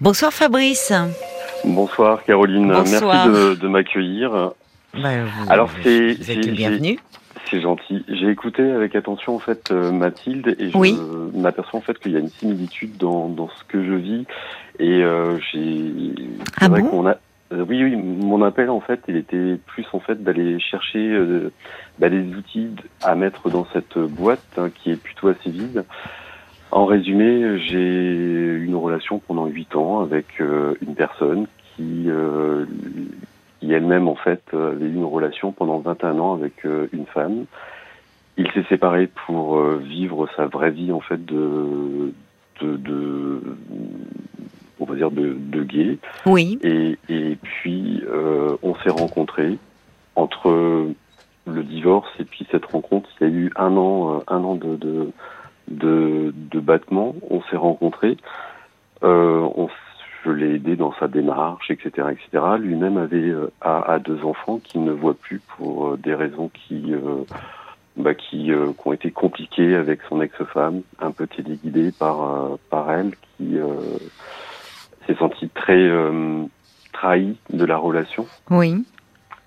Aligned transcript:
Bonsoir 0.00 0.32
Fabrice. 0.32 0.92
Bonsoir 1.64 2.22
Caroline, 2.24 2.68
Bonsoir. 2.68 3.26
merci 3.26 3.28
de, 3.28 3.54
de 3.60 3.68
m'accueillir. 3.68 4.52
Bah, 4.94 5.24
vous- 5.24 5.50
Alors, 5.52 5.70
c'est- 5.82 6.10
êtes 6.10 6.22
c'est- 6.22 6.34
le 6.36 6.52
bienvenu. 6.52 6.98
C'est 7.50 7.60
gentil. 7.60 8.04
J'ai 8.08 8.28
écouté 8.28 8.62
avec 8.62 8.94
attention 8.94 9.34
en 9.34 9.38
fait 9.38 9.70
euh, 9.72 9.90
Mathilde 9.90 10.54
et 10.58 10.70
je 10.70 10.76
Oui. 10.76 10.96
m'aperçois 11.34 11.78
en 11.78 11.82
fait 11.82 11.98
qu'il 11.98 12.12
y 12.12 12.16
a 12.16 12.20
une 12.20 12.28
similitude 12.28 12.96
dans, 12.98 13.28
dans 13.28 13.48
ce 13.48 13.64
que 13.64 13.82
je 13.82 13.94
vis 13.94 14.26
et 14.78 15.02
euh, 15.02 15.38
j'ai. 15.52 15.92
Ah 16.60 16.68
bon? 16.68 17.06
a. 17.06 17.16
euh, 17.52 17.64
oui, 17.68 17.82
oui, 17.82 17.96
mon 17.96 18.42
appel 18.42 18.68
en 18.70 18.80
fait, 18.80 19.00
il 19.08 19.16
était 19.16 19.58
plus 19.66 19.86
en 19.94 20.00
fait 20.00 20.22
d'aller 20.22 20.60
chercher 20.60 20.98
euh, 21.08 21.50
bah, 21.98 22.10
des 22.10 22.22
outils 22.36 22.68
à 23.02 23.14
mettre 23.14 23.48
dans 23.50 23.66
cette 23.72 23.98
boîte 23.98 24.44
hein, 24.58 24.68
qui 24.74 24.90
est 24.92 25.02
plutôt 25.02 25.28
assez 25.28 25.50
vide. 25.50 25.84
En 26.70 26.84
résumé, 26.84 27.58
j'ai 27.60 28.54
une 28.56 28.76
relation 28.76 29.20
pendant 29.20 29.46
huit 29.46 29.74
ans 29.74 30.00
avec 30.00 30.40
euh, 30.40 30.74
une 30.82 30.94
personne 30.94 31.46
qui, 31.74 32.04
euh, 32.08 32.66
qui 33.60 33.72
elle-même 33.72 34.08
en 34.08 34.16
fait 34.16 34.42
avait 34.52 34.86
eu 34.86 34.94
une 34.94 35.04
relation 35.04 35.52
pendant 35.52 35.78
21 35.78 36.18
ans 36.18 36.34
avec 36.34 36.66
euh, 36.66 36.86
une 36.92 37.06
femme. 37.06 37.46
Il 38.36 38.50
s'est 38.52 38.64
séparé 38.68 39.08
pour 39.26 39.60
vivre 39.78 40.28
sa 40.36 40.46
vraie 40.46 40.70
vie 40.70 40.92
en 40.92 41.00
fait 41.00 41.24
de, 41.24 42.12
de, 42.60 42.76
de 42.76 43.42
on 44.80 44.84
va 44.84 44.94
dire 44.94 45.10
de, 45.10 45.36
de 45.36 45.64
gay. 45.64 45.98
Oui. 46.26 46.58
Et, 46.62 46.98
et 47.08 47.36
puis, 47.36 48.02
euh, 48.08 48.56
on 48.62 48.74
s'est 48.76 48.90
rencontrés. 48.90 49.58
Entre 50.16 50.50
le 51.46 51.62
divorce 51.62 52.10
et 52.18 52.24
puis 52.24 52.44
cette 52.50 52.64
rencontre, 52.64 53.08
il 53.20 53.28
y 53.28 53.30
a 53.30 53.32
eu 53.32 53.52
un 53.54 53.76
an, 53.76 54.22
un 54.26 54.42
an 54.42 54.56
de, 54.56 54.74
de, 54.74 55.10
de, 55.70 56.32
de 56.34 56.60
battement. 56.60 57.14
On 57.30 57.42
s'est 57.42 57.56
rencontrés. 57.56 58.16
Euh, 59.02 59.46
on, 59.54 59.68
je 60.24 60.30
l'ai 60.30 60.56
aidé 60.56 60.76
dans 60.76 60.92
sa 60.98 61.08
démarche, 61.08 61.70
etc., 61.70 62.08
etc. 62.10 62.44
Lui-même 62.58 62.96
avait 62.96 63.16
euh, 63.16 63.50
a, 63.60 63.92
a 63.92 63.98
deux 63.98 64.22
enfants 64.24 64.58
qu'il 64.58 64.84
ne 64.84 64.92
voit 64.92 65.14
plus 65.14 65.40
pour 65.56 65.88
euh, 65.88 65.96
des 65.96 66.14
raisons 66.14 66.50
qui, 66.52 66.92
euh, 66.92 67.24
bah, 67.96 68.14
qui, 68.14 68.46
qui 68.46 68.52
ont 68.84 68.92
été 68.92 69.10
compliquées 69.10 69.74
avec 69.76 70.00
son 70.08 70.20
ex-femme, 70.20 70.82
un 71.00 71.10
peu 71.12 71.26
téléguidé 71.26 71.92
par, 71.92 72.58
par 72.70 72.90
elle, 72.90 73.12
qui 73.36 73.58
s'est 75.06 75.16
senti 75.16 75.48
très 75.48 75.88
trahi 76.92 77.36
de 77.50 77.64
la 77.64 77.76
relation. 77.76 78.26
Oui. 78.50 78.84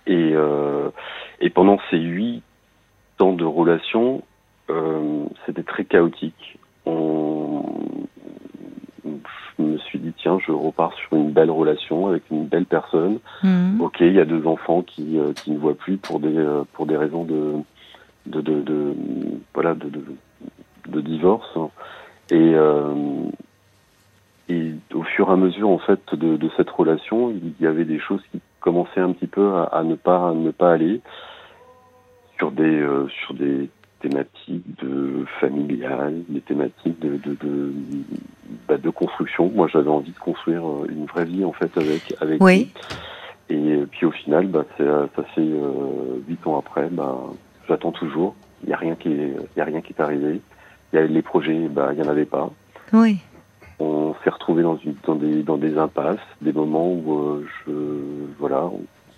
Et, 0.08 0.32
euh, 0.34 0.90
et 1.40 1.50
pendant 1.50 1.80
ces 1.90 1.98
huit 1.98 2.44
ans 3.20 3.34
de 3.34 3.46
relation, 3.46 4.24
c'était 5.46 5.64
très 5.64 5.86
chaotique. 5.86 6.58
On, 6.86 7.64
je 9.06 9.64
me 9.64 9.78
suis 9.78 10.00
dit, 10.00 10.14
tiens, 10.18 10.40
je 10.46 10.52
repars 10.52 10.94
sur 10.94 11.16
une 11.16 11.32
belle 11.32 11.52
relation 11.52 12.08
avec 12.08 12.24
une 12.32 12.46
belle 12.46 12.66
personne. 12.66 13.20
Mhm. 13.44 13.82
Ok, 13.82 13.98
il 14.00 14.14
y 14.14 14.20
a 14.20 14.26
deux 14.26 14.46
enfants 14.48 14.82
qui, 14.82 15.18
euh, 15.18 15.34
qui 15.34 15.52
ne 15.52 15.58
voient 15.58 15.76
plus 15.76 15.98
pour 15.98 16.20
des, 16.20 16.36
euh, 16.36 16.64
pour 16.74 16.86
des 16.86 16.98
raisons 16.98 17.24
de, 17.24 17.54
de, 18.28 18.42
de, 18.42 18.62
de- 18.62 18.96
voilà, 19.54 19.74
de, 19.74 19.90
de, 20.88 21.02
divorce. 21.02 21.58
Et, 22.30 22.54
euh, 22.56 22.94
et 24.50 24.72
au 24.94 25.04
fur 25.04 25.30
et 25.30 25.34
à 25.34 25.36
mesure, 25.36 25.70
en 25.70 25.80
fait, 25.80 26.00
de, 26.14 26.38
de 26.38 26.50
cette 26.58 26.70
relation, 26.70 27.30
il 27.32 27.54
y 27.60 27.68
avait 27.68 27.86
des 27.86 28.00
choses 28.00 28.22
qui 28.32 28.40
commençaient 28.60 29.02
un 29.02 29.12
petit 29.14 29.28
peu 29.28 29.54
à, 29.54 29.64
à 29.64 29.84
ne 29.84 29.96
pas, 29.96 30.30
à 30.30 30.34
ne 30.34 30.52
pas 30.52 30.74
aller 30.74 31.02
sur 32.38 32.52
des, 32.52 32.64
euh, 32.64 33.08
sur 33.10 33.34
des 33.34 33.70
thématiques 34.02 34.66
de 34.84 35.26
familiales, 35.40 36.22
des 36.30 36.42
thématiques 36.42 37.00
de, 37.00 37.18
de, 37.18 37.36
de, 37.42 37.74
bah, 38.68 38.78
de 38.78 38.90
construction. 38.90 39.52
Moi, 39.54 39.68
j'avais 39.72 39.90
envie 39.90 40.12
de 40.12 40.20
construire 40.20 40.66
euh, 40.68 40.88
une 40.90 41.06
vraie 41.06 41.26
vie, 41.26 41.46
en 41.46 41.54
fait, 41.54 41.76
avec, 41.78 42.14
avec 42.20 42.42
Oui. 42.44 42.72
lui. 43.50 43.56
Et 43.58 43.84
puis 43.92 44.06
au 44.06 44.12
final, 44.12 44.48
bah, 44.48 44.66
euh, 44.80 45.08
ça 45.16 45.24
fait 45.36 45.42
euh, 45.42 46.20
huit 46.28 46.46
ans 46.48 46.58
après, 46.58 46.88
bah, 46.90 47.18
j'attends 47.68 47.92
toujours. 47.92 48.34
Il 48.64 48.68
n'y 48.68 48.74
a 48.74 48.78
rien 48.78 48.96
qui 48.96 49.10
est, 49.10 49.36
y 49.58 49.62
a 49.62 49.66
rien 49.66 49.82
qui 49.82 49.94
est 49.94 50.02
arrivé. 50.02 50.42
Y 50.94 50.98
a 50.98 51.04
les 51.06 51.22
projets, 51.22 51.68
bah, 51.68 51.90
il 51.94 52.00
y 52.00 52.08
en 52.08 52.10
avait 52.10 52.26
pas. 52.26 52.50
Oui. 52.94 53.18
On 53.80 54.14
s'est 54.24 54.30
retrouvé 54.30 54.64
dans, 54.64 54.78
une, 54.78 54.96
dans 55.06 55.16
des, 55.16 55.44
dans 55.44 55.58
des 55.58 55.78
impasses, 55.78 56.20
des 56.42 56.54
moments 56.54 56.92
où 56.94 57.20
euh, 57.20 57.48
je, 57.66 57.72
voilà, 58.40 58.70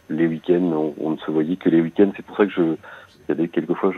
les 0.09 0.25
week-ends, 0.25 0.71
on, 0.73 0.94
on 1.00 1.09
ne 1.11 1.17
se 1.17 1.29
voyait 1.29 1.57
que 1.57 1.69
les 1.69 1.81
week-ends. 1.81 2.11
C'est 2.15 2.25
pour 2.25 2.38
ça 2.38 2.45
que 2.45 2.51
je, 2.51 2.75
il 3.28 3.35
y 3.35 3.39
avait 3.39 3.47
quelquefois, 3.47 3.91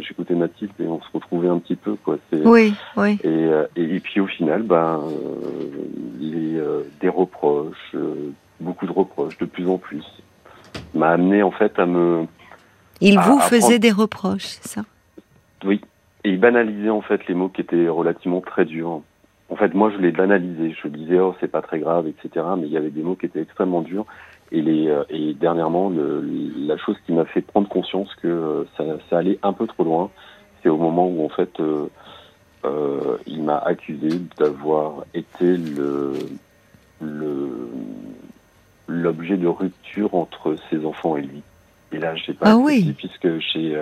j'écoutais 0.00 0.34
Mathilde 0.34 0.72
et 0.80 0.86
on 0.86 1.00
se 1.00 1.08
retrouvait 1.12 1.48
un 1.48 1.58
petit 1.58 1.76
peu, 1.76 1.94
quoi. 1.96 2.18
C'est, 2.30 2.46
Oui. 2.46 2.74
Oui. 2.96 3.18
et, 3.22 3.28
euh, 3.28 3.66
et, 3.76 3.96
et 3.96 4.00
puis 4.00 4.20
au 4.20 4.26
final, 4.26 4.62
ben, 4.62 5.00
euh, 5.04 5.68
les, 6.20 6.56
euh, 6.56 6.82
des 7.00 7.08
reproches, 7.08 7.94
beaucoup 8.60 8.86
de 8.86 8.92
reproches, 8.92 9.36
de 9.38 9.44
plus 9.46 9.68
en 9.68 9.78
plus, 9.78 10.04
m'a 10.94 11.10
amené 11.10 11.42
en 11.42 11.50
fait 11.50 11.78
à 11.78 11.86
me, 11.86 12.26
Il 13.00 13.18
À- 13.18 13.22
vous 13.22 13.38
faisait 13.40 13.58
prendre- 13.60 13.78
des 13.78 13.90
reproches, 13.90 14.44
c'est 14.44 14.68
ça? 14.68 14.82
Oui, 15.64 15.80
et 16.24 16.36
banaliser 16.36 16.90
en 16.90 17.00
fait 17.02 17.26
les 17.26 17.34
mots 17.34 17.48
qui 17.48 17.60
étaient 17.60 17.88
relativement 17.88 18.40
très 18.40 18.64
durs. 18.64 19.00
En 19.50 19.56
fait, 19.56 19.74
moi, 19.74 19.90
je 19.94 20.00
les 20.00 20.10
banalisais. 20.10 20.74
Je 20.82 20.88
disais, 20.88 21.18
oh, 21.20 21.34
c'est 21.38 21.50
pas 21.50 21.60
très 21.60 21.78
grave, 21.78 22.06
etc. 22.08 22.44
Mais 22.56 22.66
il 22.66 22.72
y 22.72 22.78
avait 22.78 22.90
des 22.90 23.02
mots 23.02 23.14
qui 23.14 23.26
étaient 23.26 23.42
extrêmement 23.42 23.82
durs. 23.82 24.06
Et, 24.52 24.60
les, 24.60 24.88
euh, 24.88 25.02
et 25.08 25.34
dernièrement, 25.34 25.88
le, 25.88 26.22
la 26.66 26.76
chose 26.76 26.96
qui 27.06 27.12
m'a 27.12 27.24
fait 27.24 27.40
prendre 27.42 27.68
conscience 27.68 28.14
que 28.16 28.28
euh, 28.28 28.64
ça, 28.76 28.84
ça 29.10 29.18
allait 29.18 29.38
un 29.42 29.52
peu 29.52 29.66
trop 29.66 29.84
loin, 29.84 30.10
c'est 30.62 30.68
au 30.68 30.76
moment 30.76 31.08
où, 31.08 31.24
en 31.24 31.28
fait, 31.28 31.58
euh, 31.60 31.88
il 33.26 33.42
m'a 33.42 33.58
accusé 33.58 34.20
d'avoir 34.38 35.04
été 35.14 35.56
le 35.56 36.12
l'objet 38.86 39.36
de 39.36 39.46
rupture 39.46 40.14
entre 40.14 40.56
ses 40.70 40.84
enfants 40.84 41.16
et 41.16 41.22
lui. 41.22 41.42
Et 41.92 41.98
là, 41.98 42.14
j'ai 42.16 42.34
pas 42.34 42.50
Ah 42.50 42.56
oui. 42.56 42.94
puisque 42.96 43.38
j'ai, 43.38 43.72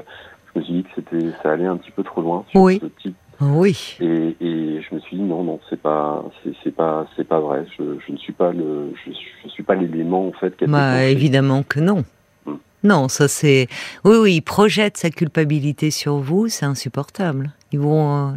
je 0.54 0.58
me 0.58 0.64
suis 0.64 0.72
dit 0.74 0.82
que 0.84 0.90
c'était, 0.94 1.30
ça 1.42 1.52
allait 1.52 1.66
un 1.66 1.76
petit 1.76 1.90
peu 1.90 2.02
trop 2.02 2.20
loin 2.22 2.44
sur 2.50 2.60
Oui. 2.62 2.78
ce 2.80 2.86
type 3.02 3.16
Oui. 3.42 3.96
et, 4.00 4.36
et 4.40 4.80
je 4.82 4.94
me 4.94 5.00
suis 5.00 5.16
dit 5.16 5.22
non 5.22 5.42
non 5.42 5.58
c'est 5.68 5.80
pas 5.80 6.24
c'est, 6.62 6.70
pas 6.74 7.06
c'est 7.16 7.26
pas 7.26 7.40
vrai 7.40 7.64
je, 7.78 7.82
je 8.06 8.12
ne 8.12 8.16
suis 8.18 8.32
pas 8.32 8.52
le 8.52 8.92
je, 8.94 9.00
suis- 9.12 9.26
je 9.44 9.48
suis 9.50 9.62
pas 9.62 9.74
l'élément 9.74 10.28
en 10.28 10.32
fait 10.32 10.54
Bah, 10.66 11.04
évidemment 11.04 11.62
que 11.62 11.80
non. 11.80 12.04
Hmm. 12.46 12.54
Non, 12.84 13.08
ça 13.08 13.28
c'est. 13.28 13.68
Oui, 14.04 14.16
oui, 14.20 14.34
il 14.36 14.42
projette 14.42 14.96
sa 14.96 15.10
culpabilité 15.10 15.90
sur 15.90 16.16
vous, 16.16 16.48
c'est 16.48 16.64
insupportable. 16.66 17.52
Il 17.72 17.78
vous, 17.78 17.90
rend- 17.90 18.34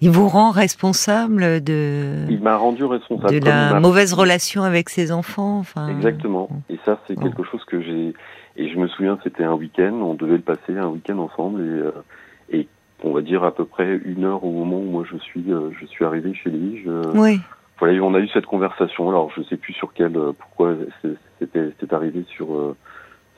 il 0.00 0.10
vous 0.10 0.28
rend 0.28 0.50
responsable 0.50 1.62
de, 1.62 2.26
il 2.28 2.40
m'a 2.40 2.56
rendu 2.56 2.84
responsable 2.84 3.40
de 3.40 3.44
la 3.46 3.72
m'a- 3.74 3.80
mauvaise 3.80 4.12
relation 4.12 4.62
avec 4.64 4.88
ses 4.90 5.12
enfants. 5.12 5.58
Enfin, 5.58 5.88
exactement 5.88 6.48
et 6.68 6.78
ça 6.84 6.98
c'est 7.06 7.14
Bon. 7.14 7.22
quelque 7.22 7.42
chose 7.44 7.64
que 7.64 7.80
j'ai 7.80 8.12
et 8.56 8.68
je 8.70 8.76
me 8.78 8.86
souviens 8.88 9.18
c'était 9.24 9.44
un 9.44 9.54
week-end 9.54 9.92
on 9.94 10.14
devait 10.14 10.36
le 10.36 10.42
passer 10.42 10.76
un 10.76 10.88
week-end 10.88 11.18
ensemble 11.18 11.60
et 11.62 11.64
euh, 11.64 11.92
et 12.52 12.68
on 13.04 13.12
va 13.12 13.20
dire 13.20 13.44
à 13.44 13.54
peu 13.54 13.64
près 13.64 14.00
une 14.04 14.24
heure 14.24 14.42
au 14.44 14.50
moment 14.50 14.78
où 14.78 14.90
moi 14.90 15.04
je 15.10 15.16
suis 15.18 15.44
euh, 15.52 15.70
je 15.80 15.86
suis 15.86 16.04
arrivé 16.04 16.32
chez 16.34 16.50
lui 16.50 16.82
je, 16.84 17.18
Oui. 17.18 17.40
voilà, 17.78 18.02
on 18.02 18.14
a 18.14 18.20
eu 18.20 18.28
cette 18.28 18.46
conversation. 18.46 19.08
Alors, 19.08 19.30
je 19.36 19.42
sais 19.42 19.56
plus 19.56 19.72
sur 19.74 19.92
quel, 19.92 20.16
euh, 20.16 20.32
pourquoi 20.38 20.74
c'était, 21.38 21.94
arrivé 21.94 22.24
sur, 22.34 22.54
euh, 22.54 22.76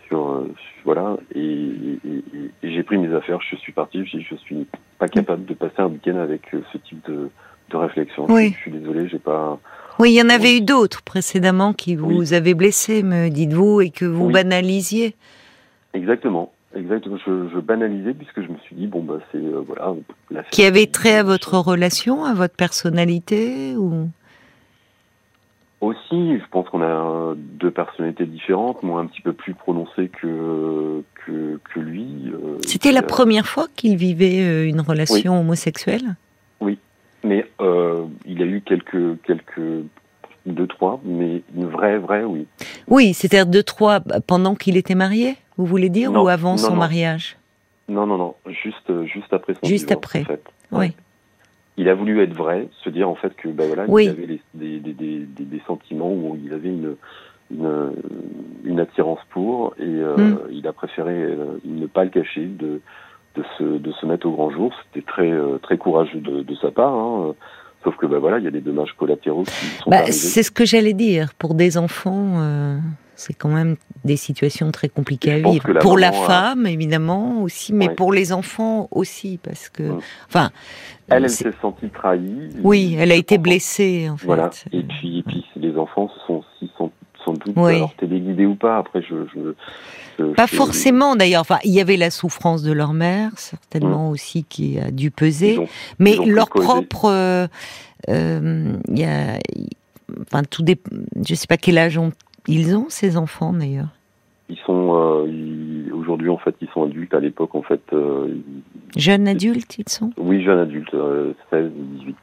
sur, 0.07 0.45
voilà. 0.85 1.17
Et, 1.35 1.41
et- 1.41 1.99
et- 2.05 2.51
et 2.63 2.73
j'ai 2.73 2.83
pris 2.83 2.97
mes 2.99 3.13
affaires, 3.15 3.41
je 3.41 3.57
suis 3.57 3.73
parti. 3.73 4.05
Je, 4.07 4.19
je 4.21 4.35
suis 4.37 4.67
pas 4.99 5.09
capable 5.09 5.45
de 5.47 5.55
passer 5.55 5.79
un 5.79 5.87
week-end 5.87 6.17
avec 6.17 6.43
ce 6.73 6.79
type 6.79 7.05
de, 7.09 7.29
de 7.71 7.77
réflexion. 7.77 8.27
Oui. 8.29 8.51
Je, 8.51 8.55
je 8.55 8.61
suis 8.61 8.71
désolé, 8.71 9.09
j'ai 9.09 9.19
pas. 9.19 9.59
Oui, 9.99 10.11
il 10.13 10.15
y 10.15 10.23
en 10.23 10.29
avait 10.29 10.59
eu 10.59 10.61
d'autres 10.61 11.03
précédemment 11.03 11.73
qui 11.73 11.97
vous 11.97 12.19
Oui. 12.21 12.35
avaient 12.35 12.55
blessé, 12.55 13.03
me 13.03 13.31
dites-vous, 13.31 13.81
et 13.81 13.91
que 13.91 14.05
vous 14.05 14.31
banalisiez. 14.31 15.17
Exactement, 15.95 16.53
exactement. 16.77 17.17
Je, 17.27 17.49
je 17.53 17.59
banalisais 17.59 18.15
puisque 18.15 18.43
je 18.43 18.49
me 18.49 18.59
suis 18.59 18.77
dit 18.77 18.87
bon 18.87 19.03
bah 19.03 19.19
c'est 19.33 19.39
euh, 19.39 19.63
voilà. 19.67 19.95
la 20.31 20.43
Qui 20.45 20.65
avait 20.65 20.87
trait 20.87 21.17
à 21.17 21.23
votre 21.23 21.55
relation, 21.59 22.25
à 22.25 22.35
votre 22.35 22.55
personnalité 22.55 23.75
ou... 23.77 24.09
Aussi, 25.83 26.39
je 26.39 26.45
pense 26.51 26.69
qu'on 26.71 26.81
a 26.81 26.87
euh, 26.87 27.35
deux 27.37 27.71
personnalités 27.71 28.25
différentes, 28.25 28.83
moi 28.83 29.01
un 29.01 29.07
petit 29.07 29.21
peu 29.21 29.33
plus 29.33 29.55
prononcée 29.55 30.09
que 30.09 31.03
que, 31.27 31.61
que 31.75 31.81
lui. 31.81 32.33
euh, 32.33 32.59
C'était 32.63 32.93
la 32.93 33.01
euh, 33.01 33.07
première 33.07 33.47
fois 33.47 33.67
qu'il 33.77 33.97
vivait 33.97 34.69
une 34.69 34.81
relation 34.81 35.41
homosexuelle? 35.41 36.17
Mais 37.25 37.45
euh, 37.61 38.05
il 38.25 38.41
a 38.41 38.45
eu 38.45 38.61
quelques, 38.61 39.21
quelques, 39.23 39.85
deux, 40.45 40.67
trois, 40.69 41.01
mais 41.05 41.43
une 41.57 41.67
vraie, 41.67 41.99
vraie, 41.99 42.23
oui. 42.23 42.47
Oui, 42.87 43.15
c'est-à-dire 43.15 43.47
deux, 43.47 43.65
trois 43.65 43.99
bah, 43.99 44.21
pendant 44.25 44.55
qu'il 44.55 44.77
était 44.77 44.95
marié, 44.95 45.37
vous 45.57 45.67
voulez 45.67 45.89
dire, 45.89 46.11
Non, 46.13 46.25
ou 46.25 46.29
avant 46.29 46.53
non, 46.53 46.57
son 46.59 46.71
non. 46.71 46.77
mariage 46.77 47.37
Non, 47.89 48.07
non, 48.07 48.17
non, 48.19 48.35
juste, 48.63 48.91
euh, 48.91 49.05
juste 49.07 49.33
après 49.33 49.55
son 49.55 49.67
Juste 49.67 49.89
divorce, 49.89 50.05
après. 50.07 50.21
en 50.23 50.25
fait. 50.25 50.45
Oui. 50.73 50.93
Il 51.79 51.89
a 51.89 51.95
voulu 51.95 52.23
être 52.23 52.33
vrai, 52.35 52.69
se 52.83 52.89
dire 52.91 53.09
en 53.09 53.15
fait 53.17 53.35
que 53.37 53.49
ben 53.49 53.67
voilà, 53.67 53.85
Oui. 53.89 54.05
il 54.05 54.11
avait 54.11 54.27
les- 54.27 54.41
des, 54.55 54.79
des, 54.81 54.93
des, 54.95 55.45
des, 55.45 55.63
sentiments 55.67 56.11
où 56.11 56.39
il 56.43 56.53
avait 56.55 56.71
une, 56.71 56.97
une, 57.51 57.93
une 58.65 58.81
attirance 58.81 59.19
pour, 59.31 59.75
et 59.79 59.83
euh, 59.85 60.17
Mm. 60.17 60.39
il 60.53 60.67
a 60.67 60.73
préféré 60.73 61.13
euh, 61.13 61.59
ne 61.67 61.87
pas 61.87 62.05
le 62.05 62.11
cacher, 62.11 62.47
de, 62.47 62.81
de, 63.37 63.45
se, 63.59 63.63
de 63.65 63.93
se 63.93 64.07
mettre 64.07 64.27
au 64.27 64.33
grand 64.33 64.51
jour. 64.51 64.73
C'était 64.93 65.07
très, 65.07 65.31
très 65.63 65.77
courageux 65.77 66.21
de, 66.21 66.41
de 66.43 66.55
sa 66.57 66.71
part. 66.71 66.95
Hein. 66.95 67.35
Sauf 67.85 67.95
que 67.99 68.07
bah 68.07 68.19
voilà, 68.19 68.39
il 68.39 68.45
y 68.45 68.49
a 68.49 68.51
des 68.51 68.63
dommages 68.63 68.95
collatéraux 68.95 69.45
qui 69.45 69.67
sont 69.83 69.91
bah, 69.91 70.07
C'est 70.11 70.43
ce 70.43 70.51
que 70.51 70.65
j'allais 70.65 70.95
dire. 70.95 71.35
Pour 71.35 71.55
des 71.55 71.77
enfants, 71.77 72.41
euh, 72.41 72.79
c'est 73.17 73.35
quand 73.35 73.49
même 73.49 73.77
des 74.05 74.17
situations 74.17 74.71
très 74.71 74.89
compliquées 74.89 75.33
à 75.45 75.51
vivre. 75.51 75.79
pour 75.81 75.99
la 75.99 76.13
femme, 76.13 76.67
évidemment, 76.67 77.43
aussi, 77.43 77.73
mais 77.73 77.89
pour 77.89 78.13
les 78.13 78.33
enfants 78.33 78.89
aussi, 78.91 79.39
parce 79.43 79.69
que, 79.69 79.95
enfin, 80.29 80.51
elle, 81.09 81.25
elle 81.25 81.31
s'est 81.31 81.53
sentie 81.61 81.89
trahie. 81.89 82.51
Oui, 82.63 82.97
elle 82.99 83.11
a 83.11 83.17
été 83.17 83.39
blessée, 83.39 84.09
en 84.11 84.17
fait. 84.17 84.27
Voilà. 84.27 84.51
Et 84.73 84.83
puis, 84.83 85.19
et 85.19 85.23
puis 85.23 85.45
les 85.57 85.77
enfants 85.77 86.09
se 86.09 86.27
sont 86.27 86.35
aussi 86.35 86.71
sans, 86.77 86.93
sans 87.25 87.33
doute 87.33 87.55
oui. 87.57 87.77
alors 87.77 87.95
ou 88.51 88.55
pas. 88.55 88.79
Après, 88.79 89.03
je, 89.03 89.15
je, 89.35 89.53
pas 90.35 90.47
forcément 90.47 91.17
d'ailleurs. 91.17 91.41
Enfin, 91.41 91.59
il 91.65 91.73
y 91.73 91.81
avait 91.81 91.97
la 91.97 92.11
souffrance 92.11 92.63
de 92.63 92.73
leur 92.73 92.93
mère, 92.93 93.33
certainement 93.37 94.09
mmh. 94.09 94.13
aussi, 94.13 94.45
qui 94.45 94.79
a 94.79 94.91
dû 94.91 95.11
peser. 95.11 95.59
mais 95.99 96.17
leur 96.25 96.49
propre, 96.49 97.07
euh, 97.07 97.47
euh, 98.09 98.73
y 98.89 99.05
a, 99.05 99.39
enfin, 100.23 100.43
tout 100.45 100.63
des, 100.63 100.79
je 101.27 101.35
sais 101.35 101.47
pas 101.47 101.57
quel 101.57 101.79
âge 101.79 101.99
ont, 101.99 102.13
ils 102.47 102.77
ont 102.77 102.87
ces 102.89 103.17
enfants 103.17 103.53
d'ailleurs. 103.53 103.89
Ils 104.49 104.59
sont 104.65 104.95
euh, 104.95 105.93
aujourd'hui 105.95 106.29
en 106.29 106.39
fait, 106.39 106.55
ils 106.61 106.69
sont 106.69 106.85
adultes. 106.85 107.15
À 107.15 107.21
l'époque, 107.21 107.55
en 107.55 107.63
fait, 107.63 107.83
euh, 107.93 108.37
jeunes 108.97 109.27
adultes, 109.27 109.79
ils 109.79 109.89
sont? 109.89 110.13
Oui, 110.17 110.43
jeunes 110.45 110.61
adultes, 110.61 110.95
16 111.51 111.67
et 111.67 111.99
18. 111.99 112.17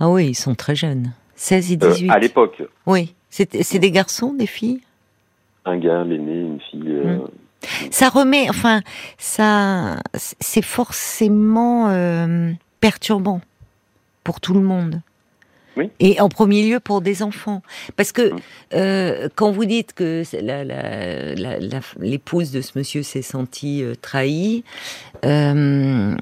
Ah 0.00 0.08
oui, 0.08 0.28
ils 0.28 0.34
sont 0.34 0.54
très 0.54 0.76
jeunes. 0.76 1.12
16 1.34 1.72
et 1.72 1.76
18. 1.76 2.10
à 2.10 2.18
l'époque. 2.18 2.62
Oui. 2.86 3.14
C'est 3.30 3.78
des 3.78 3.90
garçons, 3.90 4.32
des 4.32 4.46
filles? 4.46 4.80
Un 5.64 5.78
gars, 5.78 6.02
l'aîné, 6.04 6.40
une 6.40 6.60
fille. 6.60 6.88
Hmm. 6.88 7.26
Ça 7.90 8.08
remet, 8.08 8.48
enfin, 8.48 8.80
ça, 9.18 9.96
c'est 10.14 10.64
forcément 10.64 11.92
perturbant 12.80 13.40
pour 14.24 14.40
tout 14.40 14.54
le 14.54 14.60
monde. 14.60 15.00
Et 16.00 16.20
en 16.20 16.28
premier 16.28 16.68
lieu 16.68 16.80
pour 16.80 17.00
des 17.00 17.22
enfants. 17.22 17.62
Parce 17.96 18.12
que 18.12 18.32
euh, 18.74 19.28
quand 19.34 19.50
vous 19.50 19.64
dites 19.64 19.92
que 19.94 20.22
l'épouse 22.00 22.50
de 22.50 22.60
ce 22.60 22.78
monsieur 22.78 23.02
s'est 23.02 23.22
sentie 23.22 23.82
euh, 23.82 23.94
trahie, 24.00 24.64
euh, 25.24 26.14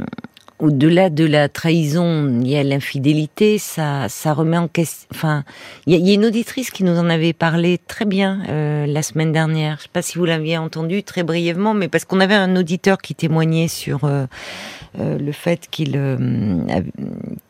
au-delà 0.58 1.10
de 1.10 1.24
la 1.24 1.48
trahison, 1.48 2.40
il 2.40 2.48
y 2.48 2.56
a 2.56 2.62
l'infidélité, 2.62 3.58
ça, 3.58 4.08
ça 4.08 4.32
remet 4.32 4.58
en 4.58 4.68
question. 4.68 5.06
Enfin, 5.12 5.44
il 5.86 5.94
y, 5.94 6.10
a 6.10 6.14
une 6.14 6.24
auditrice 6.24 6.70
qui 6.70 6.84
nous 6.84 6.98
en 6.98 7.10
avait 7.10 7.32
parlé 7.32 7.78
très 7.86 8.04
bien 8.04 8.42
la 8.86 9.02
semaine 9.02 9.32
dernière. 9.32 9.76
Je 9.76 9.80
ne 9.80 9.82
sais 9.82 9.90
pas 9.92 10.02
si 10.02 10.18
vous 10.18 10.24
l'aviez 10.24 10.58
entendu 10.58 11.02
très 11.02 11.22
brièvement, 11.22 11.74
mais 11.74 11.88
parce 11.88 12.04
qu'on 12.04 12.20
avait 12.20 12.34
un 12.34 12.56
auditeur 12.56 12.98
qui 12.98 13.14
témoignait 13.14 13.68
sur 13.68 14.06
euh, 14.98 15.18
le 15.18 15.32
fait 15.32 15.66
qu'il 15.70 15.92
euh, 15.96 16.16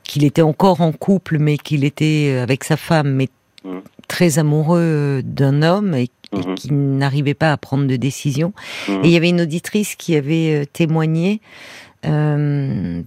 qu'il 0.03 0.25
était 0.25 0.43
encore 0.43 0.81
en 0.81 0.91
couple, 0.91 1.39
mais 1.39 1.59
qu'il 1.59 1.85
était 1.85 2.33
euh, 2.33 2.43
avec 2.43 2.65
sa 2.65 2.77
femme, 2.77 3.13
mais 3.13 3.29
mmh. 3.65 3.79
très 4.09 4.39
amoureux 4.41 5.21
d'un 5.25 5.63
homme 5.63 5.95
et, 5.95 6.09
mmh. 6.33 6.55
qui 6.55 6.73
n'arrivait 6.73 7.35
pas 7.35 7.53
à 7.53 7.57
prendre 7.57 7.87
de 7.87 7.97
décision. 7.97 8.53
Mmh. 8.89 8.93
Et 8.93 9.09
il 9.09 9.11
y 9.11 9.17
avait 9.17 9.29
une 9.29 9.43
auditrice 9.43 9.95
qui 9.95 10.17
avait 10.17 10.67
témoigné 10.73 11.41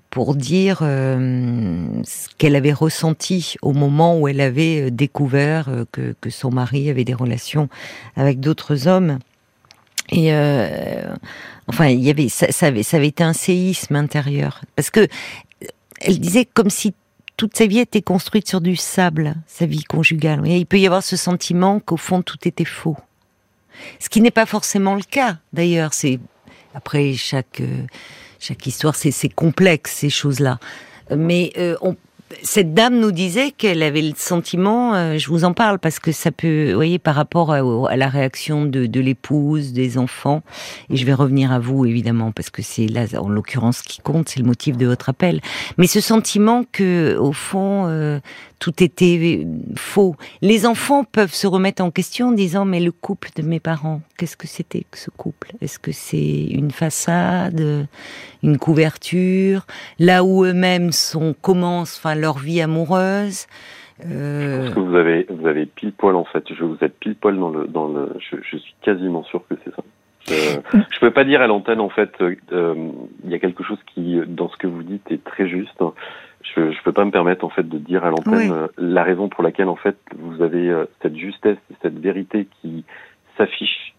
pour 0.09 0.35
dire 0.35 0.79
ce 0.79 2.27
qu'elle 2.37 2.55
avait 2.55 2.73
ressenti 2.73 3.55
au 3.61 3.73
moment 3.73 4.19
où 4.19 4.27
elle 4.27 4.41
avait 4.41 4.91
découvert 4.91 5.69
que, 5.91 6.15
que, 6.19 6.29
son 6.29 6.51
mari 6.51 6.89
avait 6.89 7.05
des 7.05 7.13
relations 7.13 7.69
avec 8.15 8.39
d'autres 8.39 8.87
hommes. 8.87 9.19
Et 10.11 10.33
Enfin, 11.69 11.87
il 11.89 11.99
y 11.99 12.09
avait 12.09 12.29
ça, 12.29 12.47
avait 12.65 12.81
ça 12.81 12.97
avait 12.97 13.09
été 13.09 13.23
un 13.23 13.33
séisme 13.33 13.95
intérieur 13.95 14.61
parce 14.75 14.89
que 14.89 15.07
elle 16.01 16.19
disait 16.19 16.45
comme 16.45 16.71
si 16.71 16.95
toute 17.37 17.55
sa 17.55 17.67
vie 17.67 17.77
était 17.77 18.01
construite 18.01 18.49
sur 18.49 18.59
du 18.59 18.75
sable, 18.75 19.35
sa 19.45 19.67
vie 19.67 19.83
conjugale. 19.83 20.41
il 20.47 20.65
peut 20.65 20.79
y 20.79 20.87
avoir 20.87 21.03
ce 21.03 21.15
sentiment 21.15 21.79
qu'au 21.79 21.95
fond 21.95 22.23
tout 22.23 22.39
était 22.45 22.65
faux. 22.65 22.97
Ce 23.99 24.09
qui 24.09 24.19
n'est 24.19 24.31
pas 24.31 24.47
forcément 24.47 24.95
le 24.95 25.03
cas, 25.03 25.37
d'ailleurs. 25.53 25.93
C'est 25.93 26.19
après 26.73 27.13
chaque 27.13 27.61
chaque 28.39 28.65
histoire, 28.65 28.95
c'est 28.95 29.29
complexe 29.29 29.91
ces 29.91 30.09
choses-là. 30.09 30.59
Mais 31.15 31.51
euh, 31.57 31.75
on, 31.81 31.95
cette 32.43 32.73
dame 32.73 32.99
nous 32.99 33.11
disait 33.11 33.51
qu'elle 33.51 33.81
avait 33.83 34.01
le 34.01 34.13
sentiment, 34.15 34.93
euh, 34.93 35.17
je 35.17 35.27
vous 35.29 35.43
en 35.43 35.53
parle 35.53 35.79
parce 35.79 35.99
que 35.99 36.11
ça 36.11 36.31
peut, 36.31 36.69
vous 36.69 36.75
voyez, 36.75 36.99
par 36.99 37.15
rapport 37.15 37.51
à, 37.51 37.95
la 37.95 38.07
réaction 38.07 38.65
de, 38.65 38.85
de 38.85 38.99
l'épouse, 38.99 39.73
des 39.73 39.97
enfants, 39.97 40.43
et 40.89 40.97
je 40.97 41.05
vais 41.05 41.13
revenir 41.13 41.51
à 41.51 41.59
vous 41.59 41.85
évidemment 41.85 42.31
parce 42.31 42.49
que 42.49 42.61
c'est 42.61 42.87
là, 42.87 43.05
en 43.19 43.29
l'occurrence, 43.29 43.81
qui 43.81 43.99
compte, 44.01 44.29
c'est 44.29 44.39
le 44.39 44.45
motif 44.45 44.77
de 44.77 44.85
votre 44.85 45.09
appel. 45.09 45.41
Mais 45.77 45.87
ce 45.87 46.01
sentiment 46.01 46.63
que, 46.71 47.17
au 47.17 47.31
fond, 47.31 47.85
euh, 47.87 48.19
tout 48.59 48.83
était 48.83 49.47
faux. 49.75 50.15
Les 50.41 50.65
enfants 50.65 51.05
peuvent 51.05 51.33
se 51.33 51.47
remettre 51.47 51.81
en 51.81 51.91
question 51.91 52.27
en 52.27 52.31
disant 52.31 52.65
mais 52.65 52.81
le 52.81 52.91
couple 52.91 53.29
de 53.35 53.41
mes 53.41 53.59
parents, 53.59 54.01
qu'est-ce 54.17 54.37
que 54.37 54.47
c'était 54.47 54.85
que 54.91 54.97
ce 54.97 55.09
couple? 55.09 55.53
Est-ce 55.61 55.79
que 55.79 55.91
c'est 55.91 56.45
une 56.45 56.71
façade, 56.71 57.87
une 58.43 58.57
couverture? 58.57 59.65
Là 59.97 60.23
où 60.23 60.43
eux-mêmes 60.43 60.91
sont 60.91 61.33
commencent 61.41 61.97
enfin 61.97 62.15
leur 62.19 62.37
vie 62.37 62.61
amoureuse 62.61 63.47
euh... 64.05 64.51
Je 64.51 64.65
pense 64.65 64.75
que 64.75 64.79
vous 64.79 64.95
avez 64.95 65.25
vous 65.29 65.47
avez 65.47 65.65
pile 65.65 65.91
poil 65.91 66.15
en 66.15 66.23
fait. 66.23 66.43
Je 66.53 66.63
vous 66.63 66.77
êtes 66.81 66.97
pile 66.99 67.15
poil 67.15 67.37
dans 67.37 67.49
le 67.49 67.67
dans 67.67 67.87
le. 67.87 68.13
Je, 68.19 68.37
je 68.41 68.57
suis 68.57 68.73
quasiment 68.81 69.23
sûr 69.23 69.41
que 69.49 69.55
c'est 69.63 69.75
ça. 69.75 69.83
Je 70.27 70.59
ne 70.75 70.99
peux 71.01 71.11
pas 71.11 71.25
dire 71.25 71.41
à 71.41 71.47
l'antenne 71.47 71.81
en 71.81 71.89
fait. 71.89 72.11
Euh, 72.21 72.75
il 73.25 73.29
y 73.29 73.33
a 73.33 73.39
quelque 73.39 73.63
chose 73.63 73.79
qui 73.93 74.19
dans 74.27 74.47
ce 74.47 74.55
que 74.57 74.67
vous 74.67 74.83
dites 74.83 75.11
est 75.11 75.23
très 75.23 75.49
juste 75.49 75.81
je 76.55 76.61
ne 76.61 76.83
peux 76.83 76.91
pas 76.91 77.05
me 77.05 77.11
permettre 77.11 77.45
en 77.45 77.49
fait 77.49 77.67
de 77.67 77.77
dire 77.77 78.05
à 78.05 78.09
l'antenne 78.09 78.51
euh, 78.51 78.67
la 78.77 79.03
raison 79.03 79.29
pour 79.29 79.43
laquelle 79.43 79.67
en 79.67 79.75
fait 79.75 79.97
vous 80.17 80.41
avez 80.41 80.69
euh, 80.69 80.85
cette 81.01 81.15
justesse, 81.15 81.57
cette 81.81 81.99
vérité 81.99 82.47
qui 82.61 82.85
s'affiche. 83.37 83.93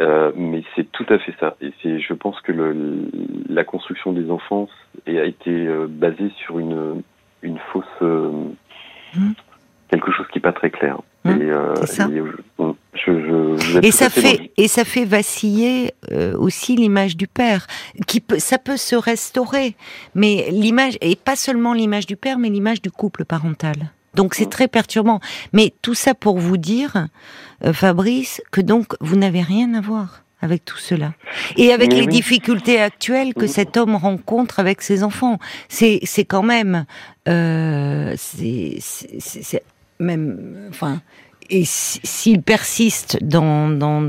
Euh, 0.00 0.32
mais 0.34 0.62
c'est 0.74 0.90
tout 0.90 1.06
à 1.10 1.18
fait 1.18 1.34
ça. 1.38 1.56
Et 1.60 1.72
c'est, 1.82 2.00
je 2.00 2.14
pense 2.14 2.40
que 2.40 2.52
le, 2.52 3.10
la 3.48 3.64
construction 3.64 4.12
des 4.12 4.30
enfants 4.30 4.68
a 5.06 5.24
été 5.24 5.68
basée 5.88 6.30
sur 6.38 6.58
une, 6.58 7.02
une 7.42 7.58
fausse, 7.72 7.84
mmh. 8.00 9.30
quelque 9.90 10.12
chose 10.12 10.26
qui 10.32 10.38
n'est 10.38 10.42
pas 10.42 10.52
très 10.52 10.70
clair. 10.70 10.98
Mmh. 11.24 11.30
et, 11.30 11.86
ça. 11.86 12.08
Et 13.82 13.90
ça 13.90 14.08
fait 14.08 14.52
et 14.56 14.68
ça 14.68 14.84
fait 14.84 15.04
vaciller 15.04 15.92
euh, 16.10 16.36
aussi 16.36 16.76
l'image 16.76 17.16
du 17.16 17.26
père. 17.26 17.66
Qui 18.06 18.20
peut, 18.20 18.38
ça 18.38 18.58
peut 18.58 18.76
se 18.76 18.96
restaurer, 18.96 19.76
mais 20.14 20.48
l'image 20.50 20.96
et 21.00 21.16
pas 21.16 21.36
seulement 21.36 21.74
l'image 21.74 22.06
du 22.06 22.16
père, 22.16 22.38
mais 22.38 22.48
l'image 22.48 22.80
du 22.80 22.90
couple 22.90 23.24
parental. 23.24 23.74
Donc 24.14 24.34
c'est 24.34 24.50
très 24.50 24.68
perturbant. 24.68 25.20
Mais 25.52 25.72
tout 25.82 25.94
ça 25.94 26.14
pour 26.14 26.38
vous 26.38 26.56
dire, 26.56 27.06
euh, 27.64 27.72
Fabrice, 27.72 28.42
que 28.50 28.60
donc 28.60 28.94
vous 29.00 29.16
n'avez 29.16 29.42
rien 29.42 29.74
à 29.74 29.80
voir 29.80 30.22
avec 30.42 30.64
tout 30.64 30.78
cela 30.78 31.12
et 31.56 31.72
avec 31.72 31.92
les 31.92 32.06
difficultés 32.06 32.80
actuelles 32.80 33.34
que 33.34 33.46
cet 33.46 33.76
homme 33.76 33.94
rencontre 33.94 34.60
avec 34.60 34.82
ses 34.82 35.02
enfants. 35.02 35.38
C'est 35.68 36.00
c'est 36.04 36.24
quand 36.24 36.42
même 36.42 36.86
euh, 37.28 38.14
c'est 38.16 39.62
même 39.98 40.68
enfin 40.70 41.02
et 41.50 41.64
s'il 41.64 42.42
persiste 42.42 43.18
dans, 43.22 43.68
dans, 43.68 44.00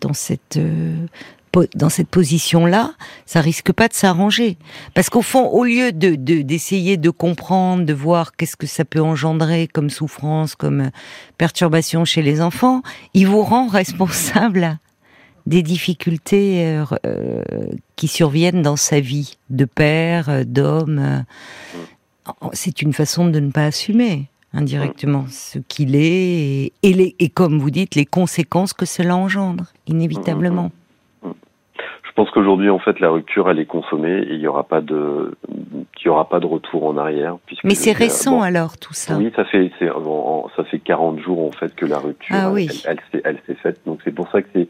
dans 0.00 0.12
cette 0.12 0.56
euh, 0.56 1.06
dans 1.76 1.88
cette 1.88 2.08
position-là, 2.08 2.94
ça 3.26 3.40
risque 3.40 3.72
pas 3.72 3.86
de 3.86 3.94
s'arranger. 3.94 4.58
Parce 4.92 5.08
qu'au 5.08 5.22
fond, 5.22 5.46
au 5.46 5.62
lieu 5.62 5.92
de 5.92 6.16
d'essayer 6.16 6.96
de, 6.96 7.10
comprendre, 7.10 7.84
de 7.84 7.92
voir 7.92 8.34
qu'est-ce 8.34 8.56
que 8.56 8.66
ça 8.66 8.84
peut 8.84 9.00
engendrer 9.00 9.68
comme 9.68 9.88
souffrance, 9.88 10.56
comme 10.56 10.90
perturbation 11.38 12.04
chez 12.04 12.22
les 12.22 12.40
enfants, 12.40 12.82
il 13.12 13.28
vous 13.28 13.42
rend 13.42 13.68
responsable 13.68 14.78
des 15.46 15.62
difficultés 15.62 16.66
euh, 16.66 16.84
euh, 17.06 17.42
qui 17.96 18.08
surviennent 18.08 18.62
dans 18.62 18.76
sa 18.76 19.00
vie 19.00 19.36
de 19.50 19.64
père, 19.64 20.44
d'homme. 20.46 21.24
C'est 22.52 22.82
une 22.82 22.92
façon 22.92 23.28
de 23.28 23.40
ne 23.40 23.50
pas 23.50 23.66
assumer 23.66 24.28
indirectement 24.54 25.24
ce 25.28 25.58
qu'il 25.58 25.96
est 25.96 26.72
et, 26.82 26.92
les, 26.92 27.16
et, 27.18 27.28
comme 27.28 27.58
vous 27.58 27.70
dites, 27.70 27.96
les 27.96 28.06
conséquences 28.06 28.72
que 28.72 28.86
cela 28.86 29.16
engendre, 29.16 29.64
inévitablement. 29.88 30.70
Je 31.24 32.22
pense 32.22 32.30
qu'aujourd'hui, 32.30 32.70
en 32.70 32.78
fait, 32.78 33.00
la 33.00 33.10
rupture, 33.10 33.50
elle 33.50 33.58
est 33.58 33.66
consommée 33.66 34.18
et 34.18 34.34
il 34.34 34.38
n'y 34.38 34.46
aura 34.46 34.62
pas 34.62 34.80
de, 34.80 35.36
il 36.04 36.08
y 36.08 36.10
aura 36.10 36.28
pas 36.28 36.38
de 36.38 36.46
retour 36.46 36.84
en 36.84 36.98
arrière. 36.98 37.38
Mais 37.64 37.74
c'est 37.74 37.92
récent 37.92 38.42
alors 38.42 38.76
tout 38.76 38.92
ça. 38.92 39.16
Oui, 39.16 39.32
ça 39.34 39.44
fait, 39.46 39.72
ça 39.80 40.64
fait 40.64 40.78
40 40.78 41.18
jours 41.20 41.46
en 41.46 41.50
fait 41.50 41.74
que 41.74 41.86
la 41.86 41.98
rupture, 41.98 42.36
ah 42.38 42.52
elle, 42.56 42.98
elle, 43.24 43.38
s'est 43.46 43.54
faite. 43.54 43.80
Donc 43.86 44.00
c'est 44.04 44.12
pour 44.12 44.30
ça 44.30 44.42
que 44.42 44.48
c'est, 44.54 44.68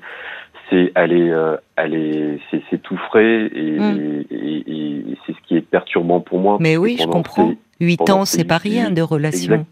c'est, 0.71 0.93
est, 0.95 1.31
euh, 1.31 1.57
est, 1.77 2.39
c'est, 2.71 2.83
tout 2.83 2.97
frais 2.97 3.51
et, 3.55 3.79
mm. 3.79 4.25
et, 4.31 4.63
et 4.67 5.19
c'est 5.27 5.33
ce 5.33 5.39
qui 5.47 5.57
est 5.57 5.61
perturbant 5.61 6.21
pour 6.21 6.39
moi. 6.39 6.59
Mais 6.61 6.77
oui, 6.77 6.97
je 7.01 7.07
comprends. 7.07 7.55
Huit 7.81 8.09
ans, 8.11 8.25
c'est 8.25 8.45
pas 8.45 8.59
rien 8.59 8.91
de 8.91 9.03
relation. 9.03 9.67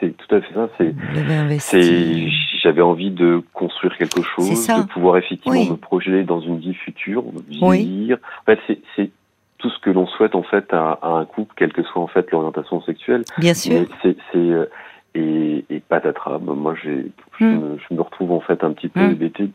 C'est 0.00 0.16
tout 0.16 0.34
à 0.34 0.40
fait 0.40 0.54
ça. 0.54 0.68
C'est, 0.78 2.28
j'avais 2.60 2.82
envie 2.82 3.10
de 3.10 3.42
construire 3.52 3.96
quelque 3.96 4.22
chose, 4.22 4.66
de 4.66 4.86
pouvoir 4.86 5.16
effectivement 5.18 5.64
me 5.64 5.76
projeter 5.76 6.24
dans 6.24 6.40
une 6.40 6.58
vie 6.58 6.74
future, 6.74 7.24
vieillir. 7.48 8.18
En 8.42 8.52
fait, 8.52 8.58
c'est, 8.96 9.10
tout 9.58 9.70
ce 9.70 9.78
que 9.80 9.88
l'on 9.88 10.06
souhaite 10.06 10.34
en 10.34 10.42
fait 10.42 10.66
à, 10.72 10.98
un 11.02 11.24
couple, 11.24 11.54
quelle 11.56 11.72
que 11.72 11.82
soit 11.82 12.02
en 12.02 12.08
fait 12.08 12.30
l'orientation 12.30 12.82
sexuelle. 12.82 13.24
Bien 13.38 13.54
sûr. 13.54 13.86
C'est 14.02 14.16
euh, 14.34 14.66
et, 15.14 15.64
et 15.70 15.80
patatras. 15.80 16.38
Moi, 16.38 16.74
j'ai, 16.82 17.06
hmm. 17.40 17.76
je, 17.88 17.94
me 17.94 18.02
retrouve 18.02 18.32
en 18.32 18.40
fait 18.40 18.62
un 18.62 18.72
petit 18.72 18.88
peu 18.88 19.00
mmh. 19.00 19.48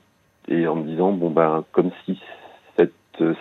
Et 0.47 0.67
en 0.67 0.75
me 0.75 0.83
disant 0.83 1.11
bon 1.11 1.29
ben 1.29 1.63
comme 1.71 1.91
si 2.05 2.19
cette, 2.77 2.93